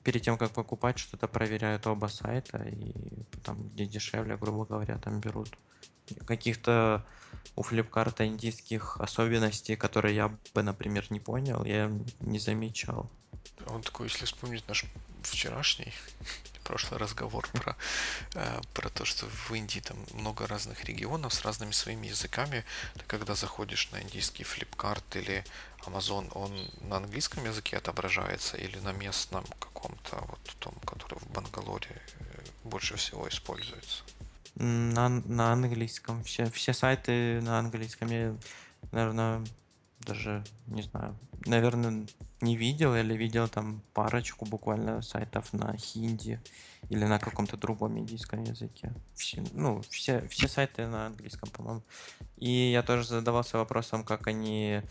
перед 0.02 0.22
тем, 0.22 0.38
как 0.38 0.52
покупать, 0.52 0.98
что-то 0.98 1.28
проверяют 1.28 1.86
оба 1.86 2.06
сайта 2.06 2.58
и 2.58 2.92
там, 3.44 3.68
где 3.68 3.86
дешевле, 3.86 4.36
грубо 4.36 4.64
говоря, 4.64 4.98
там 4.98 5.20
берут 5.20 5.50
каких-то 6.26 7.04
у 7.54 7.62
флипкарта 7.62 8.26
индийских 8.26 8.98
особенностей, 8.98 9.76
которые 9.76 10.14
я 10.14 10.28
бы, 10.54 10.62
например, 10.62 11.06
не 11.10 11.20
понял, 11.20 11.64
я 11.64 11.90
не 12.20 12.38
замечал. 12.38 13.10
Он 13.66 13.82
такой, 13.82 14.06
если 14.06 14.24
вспомнить 14.24 14.66
наш 14.68 14.84
вчерашний 15.22 15.92
прошлый 16.68 17.00
разговор 17.00 17.48
про, 17.52 17.76
э, 18.34 18.60
про 18.74 18.88
то, 18.90 19.04
что 19.06 19.26
в 19.26 19.54
Индии 19.54 19.80
там 19.80 19.96
много 20.12 20.46
разных 20.46 20.84
регионов 20.84 21.32
с 21.32 21.42
разными 21.44 21.72
своими 21.72 22.08
языками. 22.08 22.64
Ты 22.94 23.04
когда 23.06 23.34
заходишь 23.34 23.90
на 23.92 24.02
индийский 24.02 24.44
флипкарт 24.44 25.16
или 25.16 25.44
Amazon, 25.86 26.30
он 26.34 26.52
на 26.88 26.96
английском 26.96 27.44
языке 27.46 27.78
отображается 27.78 28.58
или 28.58 28.78
на 28.80 28.92
местном 28.92 29.44
каком-то, 29.58 30.16
вот 30.28 30.40
том, 30.58 30.74
который 30.84 31.20
в 31.20 31.30
Бангалоре 31.32 32.02
э, 32.20 32.24
больше 32.64 32.96
всего 32.96 33.26
используется? 33.28 34.02
На, 34.56 35.08
на 35.08 35.52
английском. 35.52 36.22
Все, 36.24 36.50
все 36.50 36.74
сайты 36.74 37.40
на 37.40 37.58
английском. 37.58 38.10
Я, 38.10 38.36
наверное, 38.92 39.46
даже 40.00 40.44
не 40.66 40.82
знаю. 40.82 41.16
Наверное, 41.46 42.06
не 42.40 42.56
видел 42.56 42.94
или 42.94 43.14
видел 43.14 43.48
там 43.48 43.82
парочку 43.94 44.44
буквально 44.44 45.02
сайтов 45.02 45.52
на 45.52 45.76
хинди 45.76 46.40
или 46.88 47.04
на 47.04 47.18
каком-то 47.18 47.56
другом 47.56 47.98
индийском 47.98 48.42
языке. 48.44 48.92
Все, 49.14 49.42
ну, 49.52 49.82
все, 49.90 50.26
все 50.28 50.48
сайты 50.48 50.86
на 50.86 51.06
английском, 51.06 51.50
по-моему. 51.50 51.82
И 52.36 52.70
я 52.70 52.82
тоже 52.82 53.04
задавался 53.04 53.58
вопросом, 53.58 54.04
как 54.04 54.26
они 54.26 54.82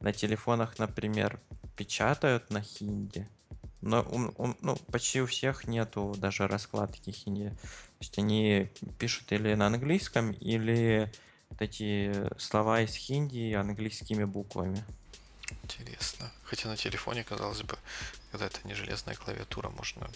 на 0.00 0.12
телефонах, 0.12 0.78
например, 0.78 1.40
печатают 1.76 2.50
на 2.50 2.62
хинди. 2.62 3.28
Но 3.80 4.02
у, 4.02 4.42
у, 4.42 4.54
ну, 4.60 4.76
почти 4.90 5.20
у 5.20 5.26
всех 5.26 5.68
нету 5.68 6.14
даже 6.18 6.48
раскладки 6.48 7.10
хинди. 7.10 7.50
То 7.50 8.00
есть 8.00 8.18
они 8.18 8.68
пишут 8.98 9.30
или 9.32 9.54
на 9.54 9.66
английском, 9.66 10.32
или 10.32 11.12
вот 11.50 11.62
эти 11.62 12.12
слова 12.38 12.80
из 12.80 12.94
хинди 12.94 13.52
английскими 13.52 14.24
буквами. 14.24 14.84
Интересно. 15.62 16.30
Хотя 16.44 16.68
на 16.68 16.76
телефоне, 16.76 17.24
казалось 17.24 17.62
бы, 17.62 17.78
когда 18.30 18.46
это 18.46 18.58
не 18.64 18.74
железная 18.74 19.14
клавиатура, 19.14 19.68
можно 19.70 20.08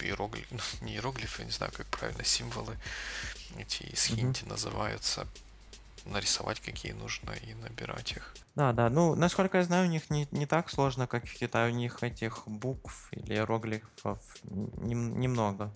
иероглифы, 0.00 0.54
ну, 0.54 0.60
не 0.80 0.94
иероглифы, 0.94 1.44
не 1.44 1.50
знаю, 1.50 1.72
как 1.72 1.86
правильно, 1.86 2.24
символы 2.24 2.76
эти 3.56 3.82
из 3.84 4.04
хинди 4.04 4.40
mm-hmm. 4.40 4.48
называются, 4.48 5.26
нарисовать 6.04 6.60
какие 6.60 6.92
нужно 6.92 7.32
и 7.32 7.54
набирать 7.54 8.12
их. 8.12 8.34
Да, 8.54 8.72
да. 8.72 8.90
Ну, 8.90 9.14
насколько 9.14 9.58
я 9.58 9.64
знаю, 9.64 9.86
у 9.86 9.90
них 9.90 10.10
не, 10.10 10.26
не 10.30 10.46
так 10.46 10.70
сложно, 10.70 11.06
как 11.06 11.26
в 11.26 11.34
Китае. 11.34 11.72
У 11.72 11.76
них 11.76 12.02
этих 12.02 12.46
букв 12.46 13.08
или 13.12 13.34
иероглифов 13.34 14.20
немного. 14.42 15.72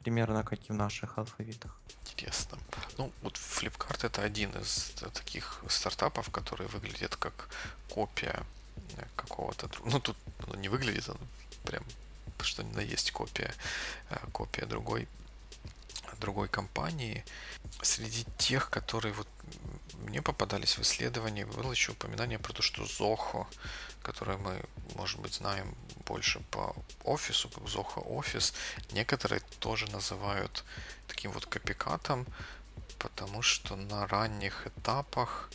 Примерно 0.00 0.42
как 0.42 0.58
и 0.68 0.72
в 0.72 0.74
наших 0.74 1.18
алфавитах. 1.18 1.80
Интересно. 2.22 2.58
Ну, 2.98 3.12
вот 3.22 3.34
Flipkart 3.34 4.06
это 4.06 4.22
один 4.22 4.50
из 4.50 4.92
таких 5.12 5.60
стартапов, 5.68 6.30
который 6.30 6.68
выглядит 6.68 7.16
как 7.16 7.48
копия 7.88 8.44
э, 8.96 9.02
какого-то... 9.16 9.68
Ну, 9.84 9.98
тут 9.98 10.16
оно 10.46 10.54
не 10.54 10.68
выглядит, 10.68 11.08
оно 11.08 11.18
прям 11.64 11.82
что 12.40 12.62
ни 12.62 12.72
на 12.74 12.80
есть 12.80 13.10
копия, 13.10 13.52
э, 14.10 14.16
копия 14.32 14.66
другой 14.66 15.08
другой 16.18 16.48
компании. 16.48 17.24
Среди 17.82 18.24
тех, 18.38 18.70
которые 18.70 19.12
вот 19.12 19.28
мне 20.06 20.22
попадались 20.22 20.78
в 20.78 20.82
исследовании, 20.82 21.44
было 21.44 21.72
еще 21.72 21.92
упоминание 21.92 22.38
про 22.38 22.52
то, 22.52 22.62
что 22.62 22.82
Zoho, 22.82 23.46
которое 24.02 24.36
мы, 24.38 24.62
может 24.94 25.20
быть, 25.20 25.34
знаем 25.34 25.74
больше 26.06 26.40
по 26.50 26.74
офису, 27.04 27.48
Zoho 27.48 28.04
Office, 28.06 28.54
некоторые 28.92 29.40
тоже 29.60 29.90
называют 29.90 30.64
таким 31.06 31.32
вот 31.32 31.46
копикатом, 31.46 32.26
потому 32.98 33.42
что 33.42 33.76
на 33.76 34.06
ранних 34.06 34.66
этапах 34.66 35.50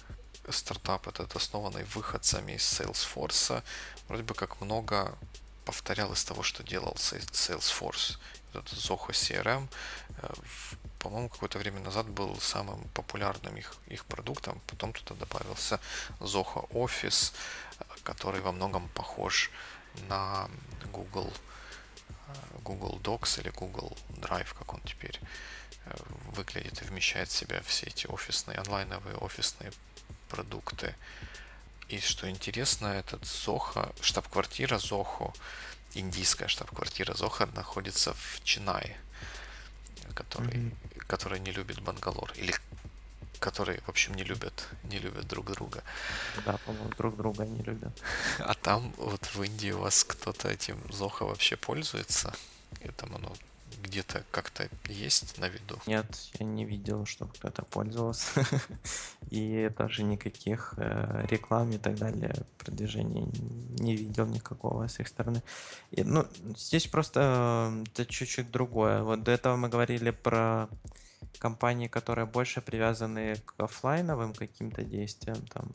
стартап 0.49 1.07
этот 1.07 1.35
основанный 1.35 1.83
выходцами 1.83 2.53
из 2.53 2.61
Salesforce, 2.61 3.63
вроде 4.07 4.23
бы 4.23 4.33
как 4.33 4.61
много 4.61 5.17
повторял 5.65 6.13
из 6.13 6.23
того, 6.23 6.43
что 6.43 6.63
делал 6.63 6.93
Salesforce. 6.95 8.17
Этот 8.57 8.77
Zoho 8.77 9.09
CRM, 9.09 9.67
э, 10.21 10.33
по-моему, 10.99 11.29
какое-то 11.29 11.59
время 11.59 11.79
назад 11.79 12.07
был 12.09 12.39
самым 12.39 12.83
популярным 12.89 13.55
их, 13.57 13.75
их 13.87 14.05
продуктом. 14.05 14.61
Потом 14.67 14.93
туда 14.93 15.15
добавился 15.15 15.79
Zoho 16.19 16.67
Office, 16.69 17.33
который 18.03 18.41
во 18.41 18.51
многом 18.51 18.87
похож 18.89 19.51
на 20.09 20.49
Google, 20.91 21.31
э, 22.09 22.33
Google 22.63 22.99
Docs 22.99 23.41
или 23.41 23.49
Google 23.49 23.97
Drive, 24.09 24.53
как 24.57 24.73
он 24.73 24.81
теперь 24.81 25.19
э, 25.85 25.95
выглядит 26.35 26.81
и 26.81 26.85
вмещает 26.85 27.29
в 27.29 27.33
себя 27.33 27.61
все 27.61 27.87
эти 27.87 28.07
офисные, 28.07 28.57
онлайновые 28.57 29.17
офисные 29.17 29.71
продукты. 30.29 30.95
И 31.89 31.99
что 31.99 32.29
интересно, 32.29 32.87
этот 32.87 33.23
Zoho, 33.23 33.95
штаб-квартира 34.01 34.75
Zoho, 34.77 35.33
индийская 35.93 36.47
штаб-квартира 36.47 37.13
Zoho 37.13 37.53
находится 37.55 38.13
в 38.13 38.41
Чинае, 38.43 38.97
который, 40.13 40.53
mm-hmm. 40.53 41.05
который 41.07 41.39
не 41.39 41.51
любит 41.51 41.81
Бангалор. 41.81 42.31
Или 42.35 42.53
которые, 43.39 43.81
в 43.81 43.89
общем, 43.89 44.15
не 44.15 44.23
любят, 44.23 44.67
не 44.83 44.99
любят 44.99 45.27
друг 45.27 45.51
друга. 45.51 45.83
Да, 46.45 46.57
по-моему, 46.65 46.89
друг 46.97 47.15
друга 47.15 47.45
не 47.45 47.61
любят. 47.61 48.01
А 48.39 48.53
там 48.53 48.93
вот 48.97 49.25
в 49.25 49.43
Индии 49.43 49.71
у 49.71 49.79
вас 49.79 50.03
кто-то 50.03 50.49
этим 50.49 50.77
Zoho 50.89 51.25
вообще 51.25 51.55
пользуется? 51.55 52.33
И 52.81 52.87
там 52.89 53.15
оно 53.15 53.35
где-то 53.81 54.23
как-то 54.31 54.69
есть 54.87 55.37
на 55.37 55.47
виду? 55.49 55.77
Нет, 55.87 56.05
я 56.39 56.45
не 56.45 56.65
видел, 56.65 57.05
чтобы 57.05 57.33
кто-то 57.33 57.63
пользовался. 57.63 58.45
И 59.29 59.71
даже 59.77 60.03
никаких 60.03 60.73
э, 60.77 61.25
реклам 61.29 61.71
и 61.71 61.77
так 61.77 61.95
далее, 61.95 62.33
продвижения 62.57 63.27
не 63.79 63.95
видел 63.95 64.25
никакого 64.25 64.87
с 64.87 64.99
их 64.99 65.07
стороны. 65.07 65.43
И, 65.91 66.03
ну, 66.03 66.25
здесь 66.55 66.87
просто 66.87 67.73
это 67.91 68.05
чуть-чуть 68.05 68.51
другое. 68.51 69.03
Вот 69.03 69.23
до 69.23 69.31
этого 69.31 69.57
мы 69.57 69.69
говорили 69.69 70.11
про 70.11 70.69
компании, 71.39 71.87
которые 71.87 72.25
больше 72.25 72.61
привязаны 72.61 73.35
к 73.45 73.53
офлайновым 73.57 74.33
каким-то 74.33 74.83
действиям, 74.83 75.45
там, 75.53 75.65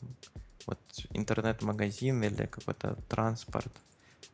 вот 0.65 0.79
интернет-магазин 1.11 2.23
или 2.23 2.45
какой-то 2.47 2.95
транспорт. 3.07 3.71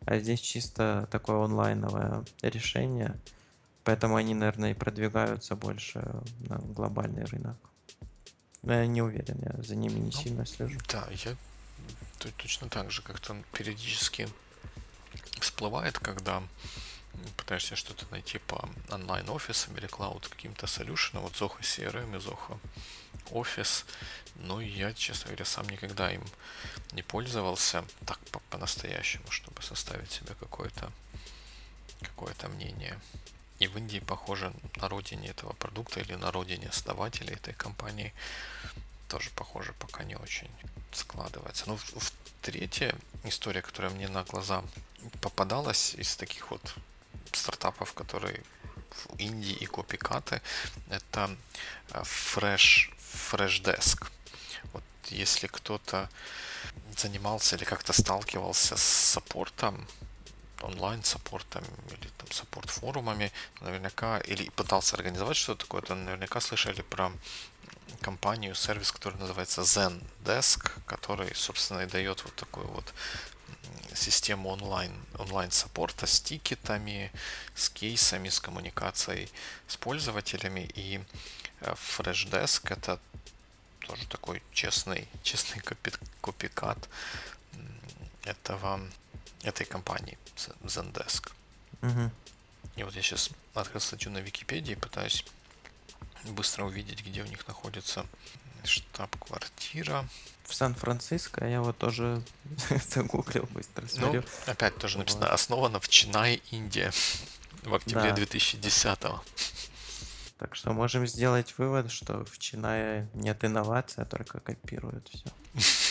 А 0.05 0.17
здесь 0.17 0.39
чисто 0.39 1.07
такое 1.11 1.43
онлайновое 1.43 2.23
решение– 2.41 3.19
Поэтому 3.83 4.15
они, 4.15 4.33
наверное, 4.33 4.71
и 4.71 4.75
продвигаются 4.75 5.55
больше 5.55 5.99
на 6.47 6.57
глобальный 6.57 7.25
рынок. 7.25 7.57
Но 8.61 8.73
я 8.73 8.87
не 8.87 9.01
уверен, 9.01 9.39
я 9.41 9.63
за 9.63 9.75
ними 9.75 9.99
не 9.99 10.05
ну, 10.05 10.11
сильно 10.11 10.45
слежу. 10.45 10.79
Да, 10.89 11.07
я 11.11 11.35
точно 12.37 12.69
так 12.69 12.91
же 12.91 13.01
как-то 13.01 13.35
периодически 13.53 14.27
всплывает, 15.39 15.97
когда 15.97 16.43
пытаешься 17.37 17.75
что-то 17.75 18.05
найти 18.11 18.37
по 18.37 18.69
онлайн-офисам 18.91 19.77
или 19.77 19.87
клауд 19.87 20.27
каким-то 20.27 20.67
солюшенам, 20.67 21.23
вот 21.23 21.33
Zoho 21.33 21.59
CRM 21.61 22.15
и 22.15 22.19
Zoho 22.19 22.59
Office, 23.31 23.85
но 24.35 24.61
я, 24.61 24.93
честно 24.93 25.27
говоря, 25.27 25.45
сам 25.45 25.67
никогда 25.69 26.11
им 26.11 26.23
не 26.91 27.01
пользовался 27.01 27.83
так 28.05 28.19
по-настоящему, 28.49 29.29
чтобы 29.31 29.61
составить 29.61 30.11
себе 30.11 30.35
какое-то 30.39 30.91
какое-то 32.01 32.47
мнение. 32.47 32.99
И 33.59 33.67
в 33.67 33.77
Индии, 33.77 33.99
похоже, 33.99 34.53
на 34.77 34.87
родине 34.87 35.29
этого 35.29 35.53
продукта 35.53 35.99
или 35.99 36.15
на 36.15 36.31
родине 36.31 36.69
основателя 36.69 37.33
этой 37.33 37.53
компании 37.53 38.13
тоже, 39.09 39.29
похоже, 39.35 39.73
пока 39.73 40.03
не 40.03 40.15
очень 40.15 40.49
складывается. 40.91 41.65
Ну, 41.67 41.75
в, 41.75 41.83
в 41.83 42.13
третья 42.41 42.95
история, 43.25 43.61
которая 43.61 43.91
мне 43.91 44.07
на 44.07 44.23
глаза 44.23 44.63
попадалась 45.21 45.93
из 45.95 46.15
таких 46.15 46.51
вот 46.51 46.75
стартапов, 47.33 47.93
которые 47.93 48.43
в 48.91 49.17
Индии 49.17 49.53
и 49.53 49.65
копикаты, 49.65 50.41
это 50.89 51.35
э, 51.91 52.01
Fresh, 52.01 52.93
Fresh 53.31 53.61
Desk. 53.63 54.07
Вот 54.73 54.83
если 55.09 55.47
кто-то 55.47 56.09
занимался 56.97 57.55
или 57.55 57.63
как-то 57.63 57.93
сталкивался 57.93 58.77
с 58.77 58.83
саппортом 58.83 59.87
онлайн-саппортом 60.61 61.63
или 61.89 62.09
там 62.17 62.31
саппорт-форумами, 62.31 63.31
наверняка, 63.61 64.19
или 64.19 64.49
пытался 64.49 64.95
организовать 64.95 65.37
что-то 65.37 65.65
такое, 65.65 65.81
то 65.81 65.95
наверняка 65.95 66.39
слышали 66.39 66.81
про 66.81 67.11
компанию, 68.01 68.55
сервис, 68.55 68.91
который 68.91 69.19
называется 69.19 69.61
Zendesk, 69.61 70.71
который, 70.85 71.33
собственно, 71.35 71.81
и 71.81 71.85
дает 71.85 72.23
вот 72.23 72.35
такую 72.35 72.67
вот 72.67 72.93
систему 73.93 74.49
онлайн, 74.49 74.91
онлайн-саппорта 75.17 76.07
с 76.07 76.21
тикетами, 76.21 77.11
с 77.55 77.69
кейсами, 77.69 78.29
с 78.29 78.39
коммуникацией 78.39 79.29
с 79.67 79.77
пользователями. 79.77 80.69
И 80.75 81.01
э, 81.61 81.73
Freshdesk 81.73 82.71
это 82.71 82.99
тоже 83.79 84.07
такой 84.07 84.41
честный, 84.53 85.07
честный 85.23 85.61
копи, 85.61 85.91
копикат 86.21 86.89
этого 88.23 88.79
этой 89.43 89.65
компании 89.65 90.17
Zendesk. 90.63 91.31
Угу. 91.81 92.11
И 92.75 92.83
вот 92.83 92.95
я 92.95 93.01
сейчас 93.01 93.29
открыл 93.53 93.81
статью 93.81 94.11
на 94.11 94.19
Википедии, 94.19 94.75
пытаюсь 94.75 95.25
быстро 96.25 96.65
увидеть, 96.65 97.05
где 97.05 97.21
у 97.21 97.25
них 97.25 97.47
находится 97.47 98.05
штаб-квартира. 98.63 100.07
В 100.43 100.53
Сан-Франциско 100.53 101.45
я 101.45 101.61
вот 101.61 101.77
тоже 101.77 102.21
загуглил 102.89 103.47
быстро, 103.51 103.83
ну, 103.83 103.87
смотрю. 103.87 104.21
Ну, 104.21 104.51
опять 104.51 104.77
тоже 104.77 104.97
написано, 104.97 105.25
вот. 105.25 105.33
основано 105.33 105.79
в 105.79 105.87
Чинай, 105.87 106.41
Индия, 106.51 106.91
в 107.63 107.73
октябре 107.73 108.09
да. 108.09 108.15
2010 108.15 108.99
-го. 108.99 109.19
Так 110.37 110.55
что 110.55 110.71
можем 110.71 111.05
сделать 111.05 111.53
вывод, 111.57 111.91
что 111.91 112.23
в 112.25 112.39
Чинае 112.39 113.09
нет 113.13 113.43
инноваций, 113.43 114.03
а 114.03 114.05
только 114.05 114.39
копируют 114.39 115.09
все. 115.09 115.29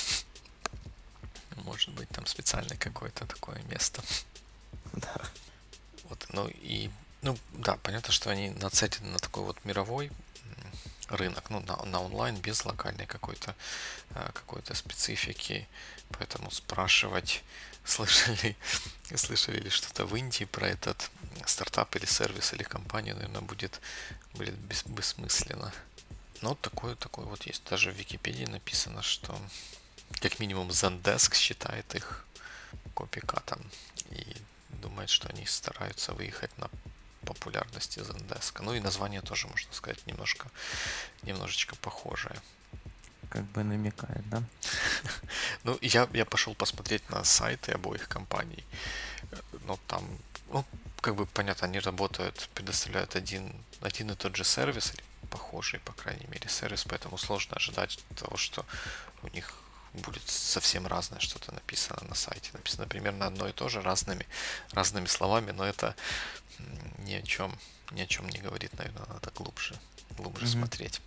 Может 1.68 1.90
быть, 1.90 2.08
там 2.08 2.26
специальное 2.26 2.78
какое-то 2.78 3.26
такое 3.26 3.62
место. 3.70 4.02
Да. 4.94 5.20
Вот, 6.04 6.26
ну 6.32 6.48
и, 6.48 6.90
ну 7.20 7.36
да, 7.52 7.76
понятно, 7.82 8.10
что 8.10 8.30
они 8.30 8.50
нацелены 8.50 9.10
на 9.12 9.18
такой 9.18 9.42
вот 9.44 9.62
мировой, 9.64 10.10
рынок, 11.10 11.50
ну, 11.50 11.60
на, 11.60 11.76
на 11.84 12.00
онлайн 12.00 12.36
без 12.36 12.64
локальной 12.64 13.06
какой-то 13.06 13.54
э, 14.14 14.30
какой-то 14.32 14.74
специфики. 14.74 15.68
Поэтому 16.18 16.50
спрашивать, 16.50 17.44
слышали, 17.84 18.56
слышали 19.14 19.60
ли 19.60 19.70
что-то 19.70 20.06
в 20.06 20.16
Индии 20.16 20.44
про 20.44 20.68
этот 20.68 21.10
стартап 21.46 21.94
или 21.96 22.06
сервис 22.06 22.54
или 22.54 22.62
компанию, 22.62 23.14
наверное, 23.14 23.42
будет, 23.42 23.80
будет 24.32 24.54
бес, 24.54 24.84
бессмысленно. 24.84 25.72
Но 26.40 26.54
такое, 26.54 26.94
такое 26.94 27.26
вот 27.26 27.46
есть. 27.46 27.62
Даже 27.68 27.92
в 27.92 27.96
Википедии 27.96 28.46
написано, 28.46 29.02
что 29.02 29.38
как 30.20 30.40
минимум 30.40 30.68
Zendesk 30.68 31.34
считает 31.34 31.94
их 31.94 32.24
копикатом 32.94 33.60
и 34.10 34.36
думает, 34.68 35.10
что 35.10 35.28
они 35.28 35.46
стараются 35.46 36.12
выехать 36.12 36.56
на 36.58 36.68
популярности 37.24 38.00
Zendesk. 38.00 38.62
Ну 38.62 38.74
и 38.74 38.80
название 38.80 39.20
тоже, 39.20 39.46
можно 39.48 39.72
сказать, 39.72 40.06
немножко, 40.06 40.48
немножечко 41.22 41.76
похожее. 41.76 42.40
Как 43.30 43.44
бы 43.52 43.62
намекает, 43.62 44.28
да? 44.30 44.42
ну, 45.64 45.78
я, 45.82 46.08
я 46.12 46.24
пошел 46.24 46.54
посмотреть 46.54 47.08
на 47.10 47.24
сайты 47.24 47.72
обоих 47.72 48.08
компаний. 48.08 48.64
Но 49.66 49.78
там, 49.86 50.04
ну, 50.50 50.64
как 51.00 51.14
бы 51.14 51.26
понятно, 51.26 51.66
они 51.66 51.78
работают, 51.78 52.48
предоставляют 52.54 53.16
один, 53.16 53.52
один 53.82 54.10
и 54.10 54.14
тот 54.14 54.34
же 54.36 54.44
сервис, 54.44 54.94
или 54.94 55.02
похожий, 55.30 55.80
по 55.80 55.92
крайней 55.92 56.26
мере, 56.28 56.48
сервис, 56.48 56.84
поэтому 56.84 57.18
сложно 57.18 57.56
ожидать 57.56 58.00
того, 58.16 58.36
что 58.36 58.64
у 59.22 59.28
них 59.28 59.52
будет 59.94 60.22
совсем 60.28 60.86
разное 60.86 61.20
что-то 61.20 61.52
написано 61.52 62.00
на 62.08 62.14
сайте. 62.14 62.50
Написано 62.52 62.86
примерно 62.86 63.26
одно 63.26 63.48
и 63.48 63.52
то 63.52 63.68
же 63.68 63.80
разными, 63.80 64.26
разными 64.72 65.06
словами, 65.06 65.50
но 65.50 65.64
это 65.64 65.94
ни 66.98 67.14
о 67.14 67.22
чем, 67.22 67.52
ни 67.92 68.00
о 68.00 68.06
чем 68.06 68.28
не 68.28 68.38
говорит, 68.38 68.76
наверное, 68.76 69.06
надо 69.06 69.30
глубже, 69.34 69.76
глубже 70.16 70.44
mm-hmm. 70.44 70.48
смотреть. 70.48 71.00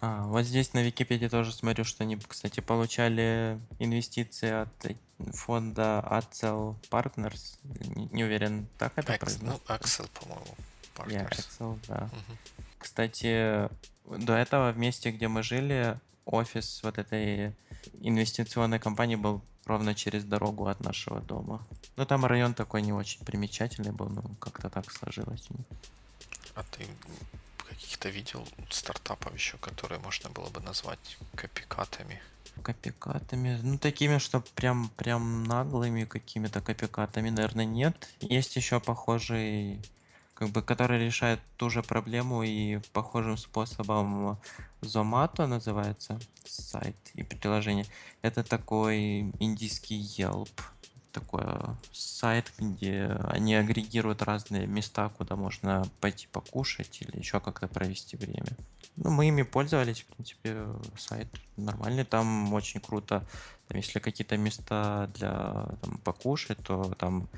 А, 0.00 0.24
вот 0.24 0.44
здесь 0.44 0.72
на 0.74 0.82
Википедии 0.82 1.28
тоже 1.28 1.52
смотрю, 1.52 1.84
что 1.84 2.04
они, 2.04 2.16
кстати, 2.16 2.60
получали 2.60 3.58
инвестиции 3.78 4.50
от 4.50 4.96
фонда 5.34 6.04
Axel 6.10 6.76
Partners. 6.90 7.58
Не, 7.62 8.06
не 8.06 8.24
уверен, 8.24 8.66
так 8.78 8.92
это 8.96 9.14
Ex, 9.14 9.38
Ну, 9.40 9.60
Axel, 9.68 10.08
по-моему, 10.10 10.56
Partners. 10.94 11.08
Yeah, 11.08 11.30
Axel, 11.30 11.78
да. 11.88 12.10
Угу. 12.12 12.38
Кстати, 12.78 13.68
до 14.04 14.34
этого 14.34 14.72
в 14.72 14.78
месте, 14.78 15.10
где 15.10 15.28
мы 15.28 15.42
жили, 15.42 15.98
офис 16.26 16.80
вот 16.82 16.98
этой 16.98 17.54
инвестиционной 18.00 18.78
компании 18.78 19.16
был 19.16 19.40
ровно 19.64 19.94
через 19.94 20.24
дорогу 20.24 20.66
от 20.66 20.80
нашего 20.80 21.20
дома. 21.20 21.64
Но 21.96 22.04
там 22.04 22.26
район 22.26 22.54
такой 22.54 22.82
не 22.82 22.92
очень 22.92 23.24
примечательный 23.24 23.92
был, 23.92 24.08
но 24.08 24.22
как-то 24.38 24.68
так 24.68 24.90
сложилось. 24.92 25.48
А 26.54 26.62
ты 26.62 26.86
каких-то 27.68 28.08
видел 28.08 28.46
стартапов 28.70 29.34
еще, 29.34 29.56
которые 29.58 30.00
можно 30.00 30.30
было 30.30 30.48
бы 30.50 30.60
назвать 30.60 31.18
копикатами? 31.34 32.20
Копикатами? 32.62 33.58
Ну, 33.62 33.78
такими, 33.78 34.18
что 34.18 34.40
прям, 34.54 34.88
прям 34.96 35.44
наглыми 35.44 36.04
какими-то 36.04 36.60
копикатами, 36.60 37.30
наверное, 37.30 37.66
нет. 37.66 38.08
Есть 38.20 38.56
еще 38.56 38.80
похожий 38.80 39.80
как 40.36 40.50
бы, 40.50 40.62
который 40.62 41.02
решает 41.02 41.40
ту 41.56 41.70
же 41.70 41.82
проблему 41.82 42.42
и 42.42 42.78
похожим 42.92 43.38
способом 43.38 44.38
Zomato 44.82 45.46
называется 45.46 46.20
сайт 46.44 46.96
и 47.14 47.22
приложение. 47.22 47.86
Это 48.20 48.44
такой 48.44 49.32
индийский 49.40 49.98
Yelp. 49.98 50.50
Такой 51.10 51.44
сайт, 51.90 52.52
где 52.58 53.06
они 53.30 53.54
агрегируют 53.54 54.20
разные 54.20 54.66
места, 54.66 55.08
куда 55.08 55.34
можно 55.34 55.84
пойти 56.02 56.26
покушать 56.30 56.98
или 57.00 57.16
еще 57.16 57.40
как-то 57.40 57.66
провести 57.66 58.18
время. 58.18 58.54
Ну, 58.96 59.10
мы 59.10 59.28
ими 59.28 59.42
пользовались, 59.42 60.02
в 60.02 60.06
принципе, 60.06 60.66
сайт 60.98 61.28
нормальный, 61.56 62.04
там 62.04 62.52
очень 62.52 62.80
круто. 62.80 63.26
Если 63.70 63.98
какие-то 63.98 64.36
места 64.36 65.10
для 65.14 65.66
там, 65.82 65.98
покушать, 66.04 66.58
то 66.62 66.94
там 66.94 67.28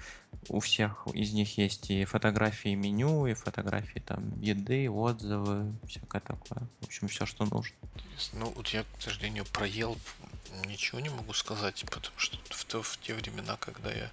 у 0.49 0.61
всех 0.61 1.07
из 1.15 1.33
них 1.33 1.59
есть 1.59 1.91
и 1.91 2.05
фотографии 2.05 2.75
меню, 2.75 3.27
и 3.27 3.35
фотографии 3.35 4.01
там 4.01 4.41
еды, 4.41 4.91
отзывы, 4.91 5.73
всякое 5.87 6.21
такое. 6.21 6.69
В 6.81 6.85
общем, 6.85 7.09
все, 7.09 7.27
что 7.27 7.45
нужно. 7.45 7.77
Ну, 8.35 8.51
вот 8.51 8.69
я, 8.69 8.85
к 8.85 9.03
сожалению, 9.03 9.45
про 9.47 9.67
Yelp 9.67 9.99
ничего 10.67 11.01
не 11.01 11.09
могу 11.09 11.33
сказать, 11.33 11.85
потому 11.91 12.19
что 12.19 12.37
в, 12.51 12.65
то, 12.65 12.83
в 12.83 12.99
те 12.99 13.15
времена, 13.15 13.57
когда 13.57 13.91
я 13.93 14.11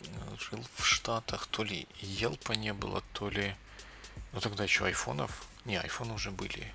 э, 0.00 0.06
жил 0.38 0.62
в 0.76 0.84
Штатах, 0.84 1.46
то 1.46 1.64
ли 1.64 1.86
Yelp 2.00 2.54
не 2.56 2.72
было, 2.72 3.02
то 3.12 3.30
ли... 3.30 3.54
Ну, 4.32 4.40
тогда 4.40 4.64
еще 4.64 4.84
айфонов... 4.84 5.46
Не, 5.64 5.80
айфоны 5.80 6.12
уже 6.12 6.30
были. 6.30 6.72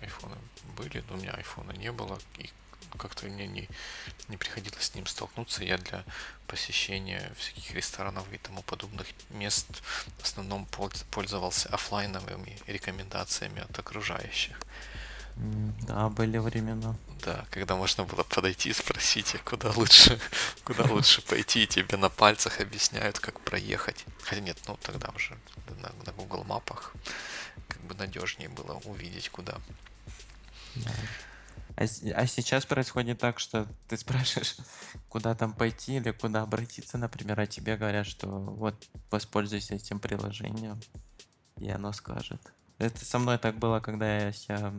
Айфоны 0.00 0.36
были, 0.76 1.04
но 1.08 1.14
у 1.14 1.18
меня 1.18 1.32
айфона 1.32 1.72
не 1.72 1.92
было. 1.92 2.18
И 2.38 2.50
как-то 2.98 3.26
мне 3.26 3.46
не, 3.46 3.68
не 4.28 4.36
приходилось 4.36 4.84
с 4.84 4.94
ним 4.94 5.06
столкнуться. 5.06 5.64
Я 5.64 5.78
для 5.78 6.04
посещения 6.46 7.32
всяких 7.36 7.72
ресторанов 7.72 8.30
и 8.32 8.38
тому 8.38 8.62
подобных 8.62 9.06
мест 9.30 9.66
в 10.18 10.22
основном 10.22 10.66
пользовался 11.10 11.68
офлайновыми 11.68 12.58
рекомендациями 12.66 13.60
от 13.62 13.78
окружающих. 13.78 14.58
Да, 15.36 16.08
были 16.08 16.38
времена. 16.38 16.94
Да, 17.24 17.46
когда 17.50 17.76
можно 17.76 18.04
было 18.04 18.22
подойти 18.22 18.68
и 18.70 18.74
спросить, 18.74 19.34
а 19.34 19.38
куда 19.38 19.70
лучше, 19.70 20.20
куда 20.64 20.84
лучше 20.84 21.22
пойти, 21.22 21.62
и 21.62 21.66
тебе 21.66 21.96
на 21.96 22.10
пальцах 22.10 22.60
объясняют, 22.60 23.18
как 23.18 23.40
проехать. 23.40 24.04
Хотя 24.22 24.40
нет, 24.40 24.58
ну 24.66 24.76
тогда 24.82 25.08
уже 25.16 25.38
на, 25.80 25.92
на 26.04 26.12
Google 26.12 26.44
мапах 26.44 26.92
как 27.68 27.80
бы 27.82 27.94
надежнее 27.94 28.48
было 28.48 28.74
увидеть, 28.84 29.30
куда. 29.30 29.58
Да. 30.74 30.92
А, 31.76 31.84
а 32.14 32.26
сейчас 32.26 32.66
происходит 32.66 33.18
так, 33.18 33.38
что 33.38 33.66
ты 33.88 33.96
спрашиваешь, 33.96 34.56
куда 35.08 35.34
там 35.34 35.52
пойти 35.52 35.96
или 35.96 36.10
куда 36.10 36.42
обратиться, 36.42 36.98
например, 36.98 37.40
а 37.40 37.46
тебе 37.46 37.76
говорят, 37.76 38.06
что 38.06 38.28
вот 38.28 38.88
воспользуйся 39.10 39.74
этим 39.74 39.98
приложением, 39.98 40.80
и 41.58 41.70
оно 41.70 41.92
скажет. 41.92 42.40
Это 42.78 43.04
со 43.04 43.18
мной 43.18 43.38
так 43.38 43.58
было, 43.58 43.80
когда 43.80 44.18
я, 44.18 44.32
я, 44.48 44.74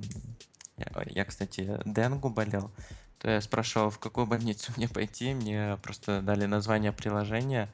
я, 1.06 1.26
кстати, 1.26 1.80
Денгу 1.86 2.30
болел, 2.30 2.72
то 3.20 3.30
я 3.30 3.40
спрашивал, 3.40 3.90
в 3.90 4.00
какую 4.00 4.28
больницу 4.28 4.74
мне 4.76 4.90
пойти, 4.90 5.34
мне 5.34 5.78
просто 5.82 6.22
дали 6.22 6.46
название 6.46 6.92
приложения, 6.92 7.70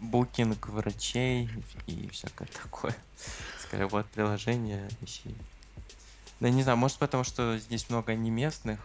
букинг 0.00 0.68
врачей 0.68 1.48
и 1.86 2.08
всякое 2.10 2.48
такое. 2.62 2.94
Сказали, 3.60 3.88
вот 3.88 4.06
приложение, 4.08 4.88
ищи. 5.00 5.34
Да 6.42 6.50
не 6.50 6.64
знаю, 6.64 6.76
может 6.76 6.98
потому, 6.98 7.22
что 7.22 7.56
здесь 7.56 7.88
много 7.88 8.14
не 8.16 8.28
местных. 8.28 8.80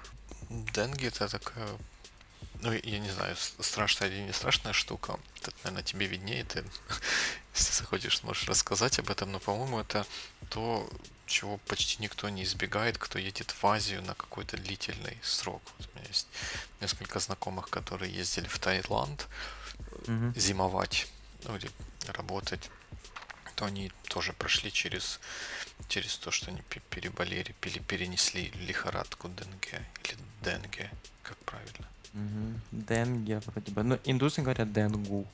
Денги 0.47 1.07
это 1.07 1.27
такая, 1.27 1.67
ну 2.61 2.71
я 2.71 2.99
не 2.99 3.09
знаю, 3.09 3.35
страшная 3.35 4.09
или 4.09 4.19
не 4.19 4.31
страшная 4.31 4.73
штука. 4.73 5.19
Это, 5.41 5.51
наверное, 5.63 5.81
тебе 5.81 6.05
виднее, 6.05 6.43
ты, 6.43 6.63
если 7.55 7.73
захочешь, 7.73 8.21
можешь 8.21 8.47
рассказать 8.47 8.99
об 8.99 9.09
этом, 9.09 9.31
но, 9.31 9.39
по-моему, 9.39 9.79
это 9.79 10.05
то, 10.51 10.87
чего 11.25 11.57
почти 11.65 11.99
никто 11.99 12.29
не 12.29 12.43
избегает, 12.43 12.99
кто 12.99 13.17
едет 13.17 13.49
в 13.49 13.65
Азию 13.65 14.03
на 14.03 14.13
какой-то 14.13 14.55
длительный 14.57 15.17
срок. 15.23 15.63
Вот 15.79 15.89
у 15.91 15.97
меня 15.97 16.07
есть 16.09 16.27
несколько 16.79 17.19
знакомых, 17.19 17.71
которые 17.71 18.13
ездили 18.13 18.47
в 18.47 18.59
Таиланд 18.59 19.27
mm-hmm. 20.05 20.39
зимовать, 20.39 21.07
ну 21.45 21.55
или 21.55 21.71
работать, 22.05 22.69
то 23.57 23.65
они 23.65 23.91
тоже 24.07 24.33
прошли 24.33 24.71
через 24.71 25.19
через 25.89 26.15
то, 26.17 26.31
что 26.31 26.51
они 26.51 26.61
переболели, 26.91 27.55
или 27.63 27.79
перенесли 27.79 28.51
лихорадку 28.67 29.29
Денге 29.29 29.83
или 30.03 30.17
Денге, 30.43 30.91
как 31.23 31.37
правильно. 31.39 31.87
Угу. 32.13 32.59
Денге 32.71 33.41
вроде 33.45 33.71
бы. 33.71 33.83
Ну, 33.83 33.99
индусы 34.05 34.41
говорят 34.43 34.71
Денгу. 34.71 35.25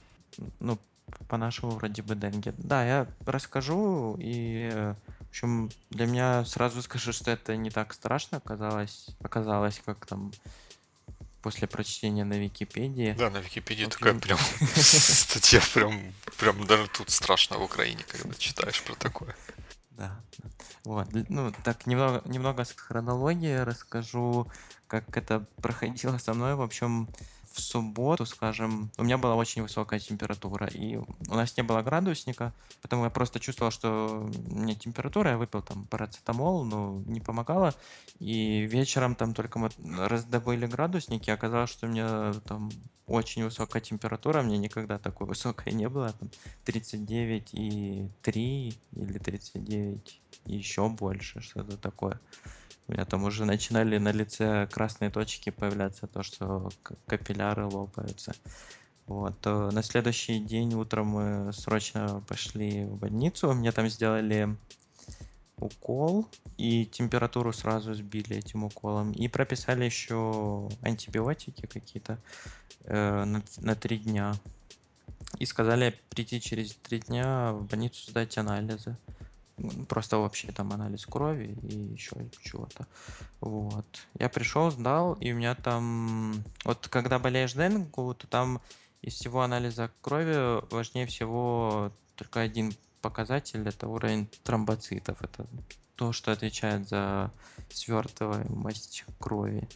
Ну, 0.59 0.79
по-нашему 1.27 1.71
вроде 1.71 2.01
бы 2.01 2.15
Денге. 2.15 2.53
Да, 2.57 2.85
я 2.85 3.07
расскажу, 3.25 4.15
и, 4.19 4.69
в 5.19 5.29
общем, 5.29 5.69
для 5.89 6.05
меня 6.05 6.45
сразу 6.45 6.81
скажу, 6.81 7.11
что 7.11 7.31
это 7.31 7.57
не 7.57 7.71
так 7.71 7.93
страшно 7.93 8.37
оказалось, 8.37 9.07
оказалось, 9.21 9.81
как 9.85 10.05
там 10.05 10.31
после 11.43 11.67
прочтения 11.67 12.23
на 12.23 12.39
Википедии. 12.39 13.13
Да, 13.17 13.29
на 13.29 13.37
Википедии 13.37 13.83
общем... 13.83 13.99
такая 13.99 14.19
прям 14.19 14.37
статья, 14.75 15.61
прям, 15.73 16.13
прям 16.39 16.65
даже 16.65 16.87
тут 16.87 17.09
страшно 17.09 17.57
в 17.57 17.63
Украине, 17.63 18.03
когда 18.07 18.33
читаешь 18.35 18.81
про 18.81 18.95
такое. 18.95 19.35
Да. 19.91 20.19
Вот. 20.85 21.09
Ну, 21.29 21.53
так, 21.63 21.85
немного, 21.85 22.21
немного 22.25 22.63
с 22.63 22.71
хронологии 22.71 23.57
расскажу, 23.57 24.49
как 24.87 25.15
это 25.15 25.45
проходило 25.61 26.17
со 26.17 26.33
мной. 26.33 26.55
В 26.55 26.61
общем, 26.61 27.09
в 27.53 27.61
субботу, 27.61 28.25
скажем, 28.25 28.89
у 28.97 29.03
меня 29.03 29.19
была 29.19 29.35
очень 29.35 29.61
высокая 29.61 29.99
температура, 29.99 30.65
и 30.67 30.95
у 30.95 31.35
нас 31.35 31.55
не 31.55 31.61
было 31.63 31.81
градусника, 31.83 32.51
поэтому 32.81 33.03
я 33.03 33.11
просто 33.11 33.39
чувствовал, 33.39 33.71
что 33.71 34.27
у 34.49 34.55
меня 34.55 34.73
температура, 34.73 35.31
я 35.31 35.37
выпил 35.37 35.61
там 35.61 35.85
парацетамол, 35.85 36.65
но 36.65 37.03
не 37.05 37.21
помогало, 37.21 37.75
и 38.17 38.61
вечером 38.61 39.13
там 39.15 39.35
только 39.35 39.59
мы 39.59 39.69
раздобыли 40.07 40.65
градусники, 40.65 41.29
оказалось, 41.29 41.69
что 41.69 41.85
у 41.85 41.89
меня 41.89 42.33
там 42.45 42.71
очень 43.05 43.43
высокая 43.43 43.81
температура, 43.81 44.41
мне 44.41 44.57
никогда 44.57 44.97
такой 44.97 45.27
высокой 45.27 45.73
не 45.73 45.87
было, 45.89 46.11
там 46.13 46.31
39 46.65 47.49
и 47.53 48.09
3 48.23 48.77
или 48.93 49.17
39 49.19 50.21
еще 50.45 50.89
больше, 50.89 51.41
что-то 51.41 51.77
такое. 51.77 52.19
У 52.87 52.91
меня 52.91 53.05
там 53.05 53.23
уже 53.23 53.45
начинали 53.45 53.97
на 53.97 54.11
лице 54.11 54.67
красные 54.71 55.09
точки 55.09 55.49
появляться, 55.49 56.07
то, 56.07 56.21
что 56.23 56.69
капилляры 57.05 57.65
лопаются. 57.65 58.33
Вот. 59.05 59.45
На 59.45 59.83
следующий 59.83 60.39
день 60.39 60.73
утром 60.73 61.07
мы 61.07 61.53
срочно 61.53 62.23
пошли 62.27 62.85
в 62.85 62.95
больницу. 62.97 63.53
Мне 63.53 63.71
там 63.71 63.87
сделали 63.87 64.55
укол, 65.57 66.27
и 66.57 66.85
температуру 66.85 67.53
сразу 67.53 67.93
сбили 67.93 68.37
этим 68.37 68.63
уколом. 68.63 69.11
И 69.11 69.27
прописали 69.27 69.85
еще 69.85 70.69
антибиотики 70.81 71.65
какие-то 71.65 72.19
э, 72.85 73.23
на, 73.23 73.43
на 73.57 73.75
три 73.75 73.97
дня. 73.97 74.33
И 75.39 75.45
сказали 75.45 75.99
прийти 76.09 76.41
через 76.41 76.75
три 76.75 76.99
дня 76.99 77.53
в 77.53 77.65
больницу 77.65 78.09
сдать 78.09 78.37
анализы. 78.37 78.97
Просто 79.87 80.17
вообще 80.17 80.51
там 80.51 80.71
анализ 80.73 81.05
крови 81.05 81.57
и 81.61 81.75
еще 81.93 82.15
чего-то. 82.41 82.87
Вот. 83.39 84.07
Я 84.19 84.29
пришел, 84.29 84.71
сдал, 84.71 85.13
и 85.13 85.31
у 85.31 85.35
меня 85.35 85.55
там... 85.55 86.43
Вот 86.65 86.87
когда 86.87 87.19
болеешь 87.19 87.53
денгу, 87.53 88.13
то 88.15 88.27
там 88.27 88.61
из 89.01 89.13
всего 89.13 89.41
анализа 89.41 89.91
крови 90.01 90.65
важнее 90.73 91.05
всего 91.05 91.91
только 92.15 92.41
один 92.41 92.73
показатель, 93.01 93.67
это 93.67 93.87
уровень 93.87 94.27
тромбоцитов. 94.43 95.21
Это 95.21 95.45
то, 95.95 96.11
что 96.13 96.31
отвечает 96.31 96.87
за 96.87 97.31
свертываемость 97.69 99.05
крови. 99.19 99.69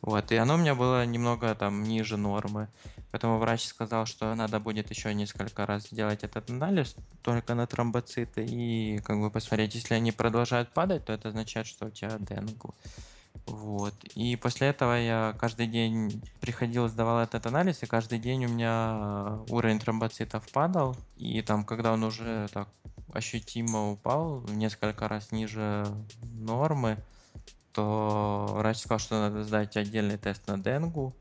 Вот, 0.00 0.32
и 0.32 0.36
оно 0.36 0.54
у 0.54 0.58
меня 0.58 0.74
было 0.74 1.04
немного 1.04 1.54
там 1.54 1.82
ниже 1.82 2.16
нормы. 2.16 2.68
Поэтому 3.10 3.38
врач 3.38 3.64
сказал, 3.64 4.06
что 4.06 4.34
надо 4.34 4.60
будет 4.60 4.90
еще 4.90 5.12
несколько 5.14 5.66
раз 5.66 5.88
сделать 5.88 6.22
этот 6.22 6.48
анализ 6.50 6.94
только 7.22 7.54
на 7.54 7.66
тромбоциты 7.66 8.44
и 8.44 8.98
как 8.98 9.20
бы 9.20 9.30
посмотреть, 9.30 9.74
если 9.74 9.94
они 9.94 10.12
продолжают 10.12 10.72
падать, 10.72 11.04
то 11.04 11.12
это 11.12 11.28
означает, 11.28 11.66
что 11.66 11.86
у 11.86 11.90
тебя 11.90 12.16
денгу. 12.18 12.74
Вот. 13.46 13.94
И 14.14 14.36
после 14.36 14.68
этого 14.68 14.92
я 14.94 15.34
каждый 15.38 15.66
день 15.66 16.22
приходил, 16.40 16.88
сдавал 16.88 17.20
этот 17.20 17.46
анализ, 17.46 17.82
и 17.82 17.86
каждый 17.86 18.18
день 18.18 18.46
у 18.46 18.48
меня 18.48 19.40
уровень 19.48 19.80
тромбоцитов 19.80 20.48
падал. 20.52 20.96
И 21.16 21.42
там, 21.42 21.64
когда 21.64 21.92
он 21.92 22.04
уже 22.04 22.48
так 22.52 22.68
ощутимо 23.12 23.90
упал, 23.90 24.42
несколько 24.48 25.08
раз 25.08 25.32
ниже 25.32 25.84
нормы, 26.22 26.96
то 27.72 28.46
врач 28.50 28.78
сказал, 28.78 28.98
что 28.98 29.20
надо 29.20 29.42
сдать 29.44 29.76
отдельный 29.76 30.18
тест 30.18 30.46
на 30.46 30.58
денгу, 30.58 31.14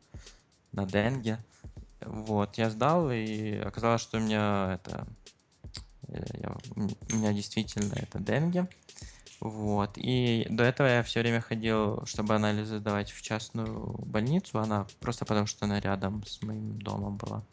на 0.71 0.85
денге. 0.85 1.39
Вот, 2.01 2.57
я 2.57 2.69
сдал, 2.69 3.11
и 3.11 3.55
оказалось, 3.57 4.01
что 4.01 4.17
у 4.17 4.21
меня 4.21 4.79
это... 4.81 5.07
Э, 6.07 6.23
я, 6.41 6.55
у 6.75 7.15
меня 7.15 7.33
действительно 7.33 7.93
это 7.95 8.19
денге. 8.19 8.67
Вот. 9.39 9.91
И 9.95 10.45
до 10.49 10.63
этого 10.63 10.87
я 10.87 11.03
все 11.03 11.21
время 11.21 11.39
ходил, 11.41 12.05
чтобы 12.05 12.35
анализы 12.35 12.79
давать 12.79 13.11
в 13.11 13.21
частную 13.21 13.95
больницу. 14.05 14.59
Она 14.59 14.85
просто 14.99 15.25
потому, 15.25 15.47
что 15.47 15.65
она 15.65 15.79
рядом 15.79 16.25
с 16.25 16.41
моим 16.41 16.79
домом 16.81 17.17
была. 17.17 17.43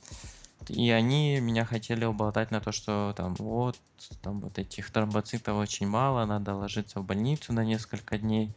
И 0.69 0.91
они 0.91 1.39
меня 1.41 1.65
хотели 1.65 2.05
уболтать 2.05 2.51
на 2.51 2.61
то, 2.61 2.73
что 2.73 3.15
там 3.17 3.35
вот, 3.37 3.79
там 4.23 4.41
вот 4.41 4.59
этих 4.59 4.91
тромбоцитов 4.91 5.57
очень 5.57 5.87
мало, 5.87 6.25
надо 6.25 6.55
ложиться 6.55 7.01
в 7.01 7.05
больницу 7.05 7.53
на 7.53 7.65
несколько 7.65 8.19
дней, 8.19 8.53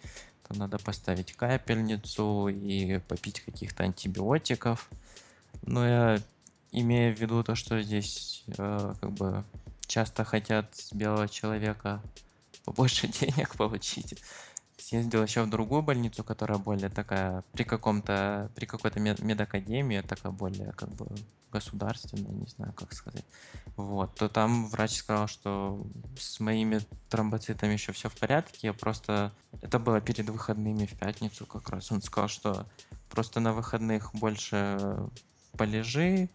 там 0.47 0.57
надо 0.57 0.79
поставить 0.79 1.33
капельницу 1.33 2.47
и 2.47 2.97
попить 2.99 3.41
каких-то 3.41 3.83
антибиотиков. 3.83 4.89
Но 5.69 5.87
я 5.87 6.19
имея 6.71 7.13
в 7.13 7.19
виду 7.19 7.43
то, 7.43 7.53
что 7.53 7.79
здесь 7.81 8.43
э, 8.57 8.93
как 8.99 9.11
бы 9.11 9.43
часто 9.85 10.23
хотят 10.23 10.75
с 10.75 10.91
белого 10.93 11.29
человека 11.29 12.01
побольше 12.65 13.07
денег 13.07 13.55
получить. 13.55 14.19
Съездил 14.77 15.21
еще 15.21 15.43
в 15.43 15.49
другую 15.49 15.83
больницу, 15.83 16.23
которая 16.23 16.57
более 16.57 16.89
такая, 16.89 17.43
при 17.51 17.63
каком-то, 17.63 18.49
при 18.55 18.65
какой-то 18.65 18.99
медакадемии, 18.99 20.01
такая 20.01 20.31
более 20.31 20.71
как 20.71 20.89
бы 20.89 21.07
государственная, 21.51 22.31
не 22.31 22.47
знаю, 22.47 22.73
как 22.73 22.93
сказать. 22.93 23.25
Вот, 23.75 24.15
то 24.15 24.27
там 24.27 24.67
врач 24.69 24.95
сказал, 24.95 25.27
что 25.27 25.85
с 26.17 26.39
моими 26.39 26.79
тромбоцитами 27.09 27.73
еще 27.73 27.91
все 27.91 28.09
в 28.09 28.17
порядке, 28.17 28.59
я 28.67 28.73
просто... 28.73 29.33
Это 29.61 29.77
было 29.77 30.01
перед 30.01 30.29
выходными 30.29 30.87
в 30.87 30.97
пятницу 30.97 31.45
как 31.45 31.69
раз. 31.69 31.91
Он 31.91 32.01
сказал, 32.01 32.27
что 32.27 32.65
просто 33.09 33.39
на 33.39 33.53
выходных 33.53 34.13
больше 34.15 35.09
полежи, 35.59 36.29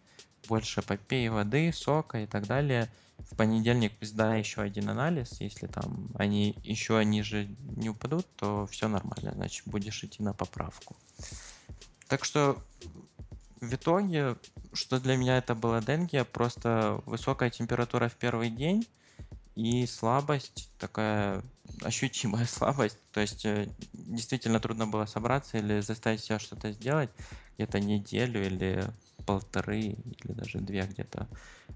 больше 0.48 0.82
попей 0.82 1.28
воды, 1.30 1.72
сока 1.72 2.18
и 2.18 2.26
так 2.26 2.46
далее– 2.46 2.88
в 3.18 3.36
понедельник 3.36 3.92
сдай 4.00 4.38
еще 4.40 4.62
один 4.62 4.90
анализ. 4.90 5.40
Если 5.40 5.66
там 5.66 6.10
они 6.14 6.56
еще 6.62 7.04
ниже 7.04 7.48
не 7.76 7.88
упадут, 7.88 8.26
то 8.36 8.66
все 8.66 8.88
нормально, 8.88 9.32
значит 9.34 9.66
будешь 9.66 10.02
идти 10.04 10.22
на 10.22 10.32
поправку. 10.34 10.96
Так 12.08 12.24
что 12.24 12.58
в 13.60 13.74
итоге, 13.74 14.36
что 14.72 15.00
для 15.00 15.16
меня 15.16 15.38
это 15.38 15.54
было 15.54 15.80
денге, 15.80 16.24
просто 16.24 17.00
высокая 17.06 17.50
температура 17.50 18.08
в 18.08 18.14
первый 18.14 18.50
день 18.50 18.86
и 19.54 19.86
слабость, 19.86 20.70
такая 20.78 21.42
ощутимая 21.82 22.46
слабость. 22.46 22.98
То 23.12 23.20
есть 23.20 23.46
э, 23.46 23.68
действительно 23.92 24.60
трудно 24.60 24.86
было 24.86 25.06
собраться 25.06 25.58
или 25.58 25.80
заставить 25.80 26.20
себя 26.20 26.38
что-то 26.38 26.72
сделать 26.72 27.10
где-то 27.56 27.80
неделю 27.80 28.44
или 28.44 28.84
полторы 29.26 29.80
или 29.80 30.32
даже 30.32 30.58
две 30.58 30.82
где-то. 30.82 31.28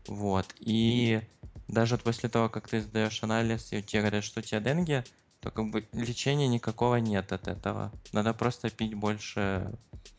Вот. 0.07 0.47
И 0.59 1.21
даже 1.69 1.99
после 1.99 2.29
того, 2.29 2.49
как 2.49 2.69
ты 2.69 2.81
сдаешь 2.81 3.23
анализ, 3.23 3.73
и 3.73 3.83
тебе 3.83 4.03
говорят, 4.03 4.25
что 4.25 4.41
у 4.41 4.43
тебя 4.43 4.61
денге, 4.61 5.05
то 5.41 5.51
как 5.51 5.71
бы 5.71 5.87
лечения 5.93 6.49
никакого 6.49 6.97
нет 6.97 7.33
от 7.33 7.49
этого. 7.49 7.93
Надо 8.13 8.35
просто 8.35 8.71
пить 8.71 8.95
больше 8.95 9.73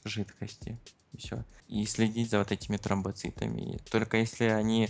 жидкости. 0.04 0.80
И 1.12 1.18
все. 1.18 1.44
И 1.68 1.86
следить 1.86 2.30
за 2.30 2.40
вот 2.40 2.52
этими 2.52 2.78
тромбоцитами. 2.78 3.76
И 3.76 3.78
только 3.90 4.18
если 4.18 4.46
они 4.46 4.90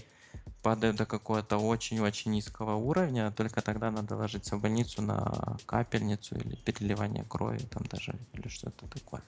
падают 0.62 0.98
до 0.98 1.06
какого-то 1.06 1.58
очень-очень 1.58 2.32
низкого 2.32 2.76
уровня, 2.76 3.32
только 3.32 3.62
тогда 3.62 3.90
надо 3.92 4.16
ложиться 4.16 4.58
в 4.58 4.62
больницу 4.62 5.02
на 5.02 5.58
капельницу 5.66 6.36
или 6.36 6.56
переливание 6.56 7.24
крови 7.24 7.60
там 7.60 7.84
даже, 7.84 8.16
или 8.34 8.48
что-то 8.48 8.88
такое. 8.88 9.24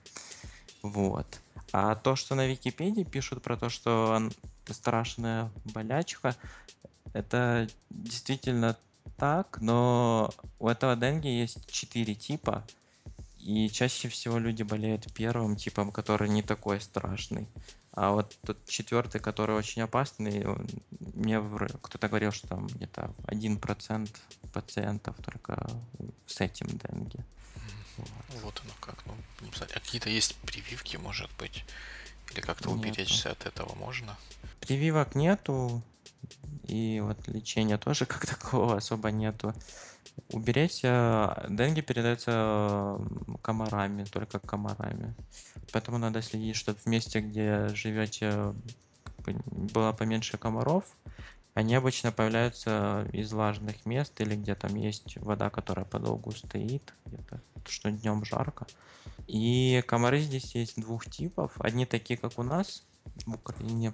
Вот. 0.81 1.41
А 1.71 1.95
то, 1.95 2.15
что 2.15 2.35
на 2.35 2.47
Википедии 2.47 3.03
пишут 3.03 3.41
про 3.41 3.55
то, 3.55 3.69
что 3.69 4.29
страшная 4.69 5.51
болячка, 5.73 6.35
это 7.13 7.67
действительно 7.89 8.77
так, 9.17 9.59
но 9.61 10.31
у 10.59 10.67
этого 10.67 10.95
денге 10.95 11.39
есть 11.39 11.71
четыре 11.71 12.15
типа, 12.15 12.63
и 13.39 13.69
чаще 13.69 14.07
всего 14.07 14.37
люди 14.37 14.63
болеют 14.63 15.11
первым 15.13 15.55
типом, 15.55 15.91
который 15.91 16.29
не 16.29 16.43
такой 16.43 16.79
страшный. 16.81 17.47
А 17.93 18.11
вот 18.11 18.37
тот 18.45 18.65
четвертый, 18.67 19.19
который 19.19 19.55
очень 19.55 19.81
опасный, 19.81 20.45
мне 20.99 21.41
кто-то 21.81 22.07
говорил, 22.07 22.31
что 22.31 22.47
там 22.47 22.67
где-то 22.67 23.13
один 23.25 23.57
процент 23.57 24.21
пациентов 24.53 25.15
только 25.23 25.69
с 26.25 26.39
этим 26.39 26.67
денге. 26.67 27.25
Вот. 28.41 28.61
оно 28.63 28.73
как, 28.79 28.95
ну, 29.05 29.15
не 29.41 29.55
знаю, 29.55 29.71
а 29.75 29.79
какие-то 29.79 30.09
есть 30.09 30.35
прививки, 30.37 30.97
может 30.97 31.29
быть, 31.37 31.65
или 32.31 32.41
как-то 32.41 32.69
уберечься 32.69 33.31
от 33.31 33.45
этого 33.45 33.75
можно? 33.75 34.17
Прививок 34.59 35.15
нету, 35.15 35.81
и 36.67 37.01
вот 37.03 37.27
лечения 37.27 37.77
тоже 37.77 38.05
как 38.13 38.25
такого 38.25 38.77
особо 38.77 39.11
нету. 39.11 39.53
Уберечься, 40.29 41.45
денге 41.49 41.81
передается 41.81 42.97
комарами, 43.41 44.03
только 44.05 44.39
комарами. 44.39 45.13
Поэтому 45.71 45.97
надо 45.97 46.21
следить, 46.21 46.55
чтобы 46.55 46.79
в 46.79 46.85
месте, 46.85 47.21
где 47.21 47.69
живете, 47.69 48.53
было 49.25 49.93
поменьше 49.93 50.37
комаров. 50.37 50.85
Они 51.53 51.75
обычно 51.75 52.11
появляются 52.11 53.07
из 53.11 53.33
влажных 53.33 53.85
мест 53.85 54.19
или 54.21 54.35
где 54.35 54.55
там 54.55 54.75
есть 54.75 55.17
вода, 55.17 55.49
которая 55.49 55.85
подолгу 55.85 56.31
стоит, 56.31 56.93
где-то, 57.05 57.41
что 57.67 57.91
днем 57.91 58.23
жарко. 58.23 58.67
И 59.27 59.83
комары 59.87 60.21
здесь 60.21 60.55
есть 60.55 60.79
двух 60.79 61.09
типов. 61.09 61.53
Одни 61.59 61.85
такие, 61.85 62.17
как 62.17 62.39
у 62.39 62.43
нас 62.43 62.83
в 63.25 63.33
Украине, 63.33 63.93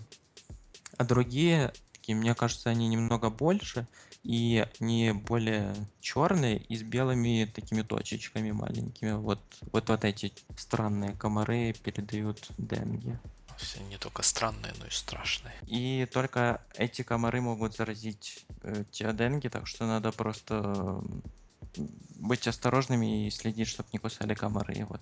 а 0.97 1.03
другие 1.03 1.74
такие, 2.08 2.16
мне 2.16 2.36
кажется, 2.36 2.70
они 2.70 2.88
немного 2.88 3.30
больше 3.30 3.86
и 4.24 4.66
не 4.80 5.14
более 5.14 5.76
черные 5.99 6.58
и 6.58 6.78
с 6.78 6.82
белыми 6.82 7.51
такими 7.53 7.82
точечками 7.82 8.51
маленькими. 8.51 9.12
Вот, 9.12 9.41
вот, 9.74 9.89
вот 9.89 10.05
эти 10.05 10.32
странные 10.55 11.14
комары 11.14 11.74
передают 11.74 12.49
денге. 12.58 13.20
Все 13.58 13.80
не 13.80 13.97
только 13.97 14.22
странные, 14.22 14.74
но 14.80 14.86
и 14.86 14.89
страшные. 14.91 15.55
И 15.66 16.08
только 16.12 16.62
эти 16.76 17.01
комары 17.01 17.41
могут 17.41 17.76
заразить 17.76 18.45
э, 18.64 18.84
тебя 18.91 19.14
денге, 19.14 19.49
так 19.49 19.68
что 19.68 19.86
надо 19.86 20.12
просто 20.12 21.01
быть 22.16 22.47
осторожными 22.47 23.28
и 23.28 23.32
следить, 23.32 23.68
чтобы 23.68 23.89
не 23.93 23.99
кусали 23.99 24.34
комары. 24.36 24.86
Вот, 24.86 25.01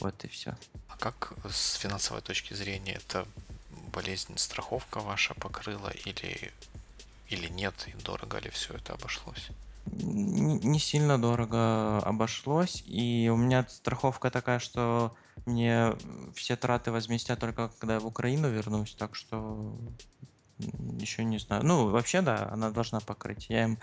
вот 0.00 0.24
и 0.24 0.28
все. 0.28 0.56
А 0.88 0.96
как 0.96 1.32
с 1.50 1.74
финансовой 1.74 2.22
точки 2.22 2.54
зрения 2.54 2.94
это 2.94 3.26
болезнь 3.92 4.36
страховка 4.38 5.00
ваша 5.00 5.34
покрыла 5.34 5.90
или, 5.90 6.52
или 7.28 7.48
нет, 7.48 7.74
и 7.88 7.92
дорого 8.02 8.38
ли 8.38 8.50
все 8.50 8.74
это 8.74 8.94
обошлось? 8.94 9.48
Не 9.86 10.78
сильно 10.78 11.20
дорого 11.20 11.98
обошлось, 11.98 12.82
и 12.86 13.28
у 13.32 13.36
меня 13.36 13.66
страховка 13.68 14.30
такая, 14.30 14.58
что 14.58 15.14
мне 15.44 15.92
все 16.34 16.56
траты 16.56 16.92
возместят 16.92 17.40
только 17.40 17.70
когда 17.78 17.94
я 17.94 18.00
в 18.00 18.06
Украину 18.06 18.48
вернусь, 18.48 18.94
так 18.94 19.14
что 19.14 19.76
еще 20.98 21.24
не 21.24 21.38
знаю. 21.38 21.64
Ну, 21.64 21.88
вообще, 21.88 22.22
да, 22.22 22.48
она 22.52 22.70
должна 22.70 23.00
покрыть. 23.00 23.46
Я 23.48 23.64
им 23.64 23.78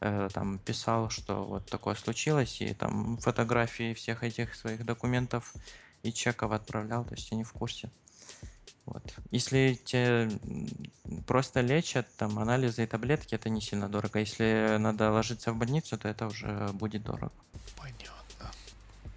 э, 0.00 0.28
там 0.32 0.58
писал, 0.58 1.10
что 1.10 1.44
вот 1.44 1.68
такое 1.68 1.94
случилось, 1.94 2.60
и 2.60 2.72
там 2.74 3.18
фотографии 3.18 3.94
всех 3.94 4.22
этих 4.22 4.54
своих 4.54 4.84
документов 4.84 5.54
и 6.02 6.12
чеков 6.12 6.52
отправлял, 6.52 7.04
то 7.04 7.14
есть 7.14 7.32
они 7.32 7.44
в 7.44 7.52
курсе. 7.52 7.90
Вот. 8.86 9.02
Если 9.30 9.78
те 9.84 10.30
просто 11.26 11.60
лечат, 11.60 12.06
там, 12.16 12.38
анализы 12.38 12.84
и 12.84 12.86
таблетки, 12.86 13.34
это 13.34 13.48
не 13.48 13.60
сильно 13.60 13.88
дорого. 13.88 14.18
Если 14.18 14.76
надо 14.78 15.10
ложиться 15.10 15.52
в 15.52 15.56
больницу, 15.56 15.98
то 15.98 16.08
это 16.08 16.26
уже 16.26 16.68
будет 16.72 17.02
дорого. 17.04 17.32
Понятно. 17.76 18.50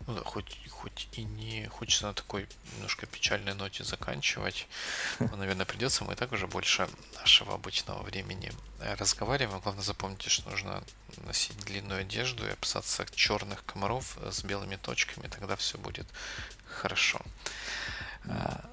Ну 0.05 0.15
да, 0.15 0.21
хоть, 0.21 0.59
хоть 0.69 1.07
и 1.13 1.23
не 1.23 1.67
хочется 1.67 2.07
на 2.07 2.13
такой 2.13 2.47
немножко 2.75 3.05
печальной 3.05 3.53
ноте 3.53 3.83
заканчивать. 3.83 4.67
Но, 5.19 5.35
наверное, 5.37 5.65
придется. 5.65 6.03
Мы 6.03 6.13
и 6.13 6.15
так 6.15 6.31
уже 6.33 6.47
больше 6.47 6.89
нашего 7.15 7.53
обычного 7.53 8.03
времени 8.03 8.51
разговариваем. 8.79 9.61
Главное 9.61 9.83
запомните, 9.83 10.29
что 10.29 10.49
нужно 10.49 10.83
носить 11.25 11.57
длинную 11.57 12.01
одежду 12.01 12.45
и 12.45 12.51
опасаться 12.51 13.05
черных 13.15 13.63
комаров 13.65 14.17
с 14.29 14.43
белыми 14.43 14.75
точками. 14.75 15.27
Тогда 15.27 15.55
все 15.55 15.77
будет 15.77 16.07
хорошо. 16.65 17.21
Да. 18.25 18.69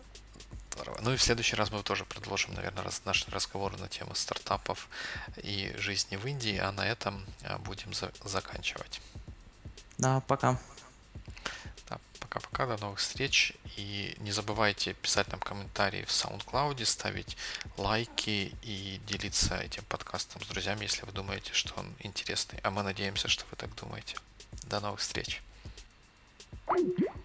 Здорово. 0.81 0.99
Ну 1.03 1.13
и 1.13 1.17
в 1.17 1.23
следующий 1.23 1.57
раз 1.57 1.71
мы 1.71 1.83
тоже 1.83 2.07
продолжим, 2.07 2.55
наверное, 2.55 2.83
раз, 2.83 3.03
наш 3.05 3.29
разговор 3.29 3.79
на 3.79 3.89
тему 3.89 4.15
стартапов 4.15 4.89
и 5.37 5.75
жизни 5.77 6.17
в 6.17 6.27
Индии, 6.27 6.57
а 6.57 6.73
на 6.73 6.87
этом 6.87 7.23
а, 7.45 7.59
будем 7.59 7.93
за- 7.93 8.13
заканчивать. 8.25 9.03
Да, 9.99 10.21
пока. 10.21 10.59
Да, 11.91 11.99
пока-пока, 12.19 12.67
до 12.67 12.79
новых 12.79 12.99
встреч. 12.99 13.53
И 13.77 14.17
не 14.21 14.33
забывайте 14.33 14.95
писать 14.95 15.29
нам 15.29 15.41
комментарии 15.41 16.05
в 16.05 16.11
SoundCloud, 16.11 16.83
ставить 16.87 17.37
лайки 17.77 18.55
и 18.63 19.01
делиться 19.07 19.59
этим 19.59 19.85
подкастом 19.85 20.43
с 20.43 20.47
друзьями, 20.47 20.85
если 20.85 21.05
вы 21.05 21.13
думаете, 21.13 21.53
что 21.53 21.75
он 21.79 21.95
интересный. 21.99 22.59
А 22.63 22.71
мы 22.71 22.83
надеемся, 22.83 23.29
что 23.29 23.45
вы 23.51 23.57
так 23.59 23.75
думаете. 23.75 24.17
До 24.63 24.81
новых 24.81 25.01
встреч. 25.01 25.43
thank 26.67 26.99
you 26.99 27.20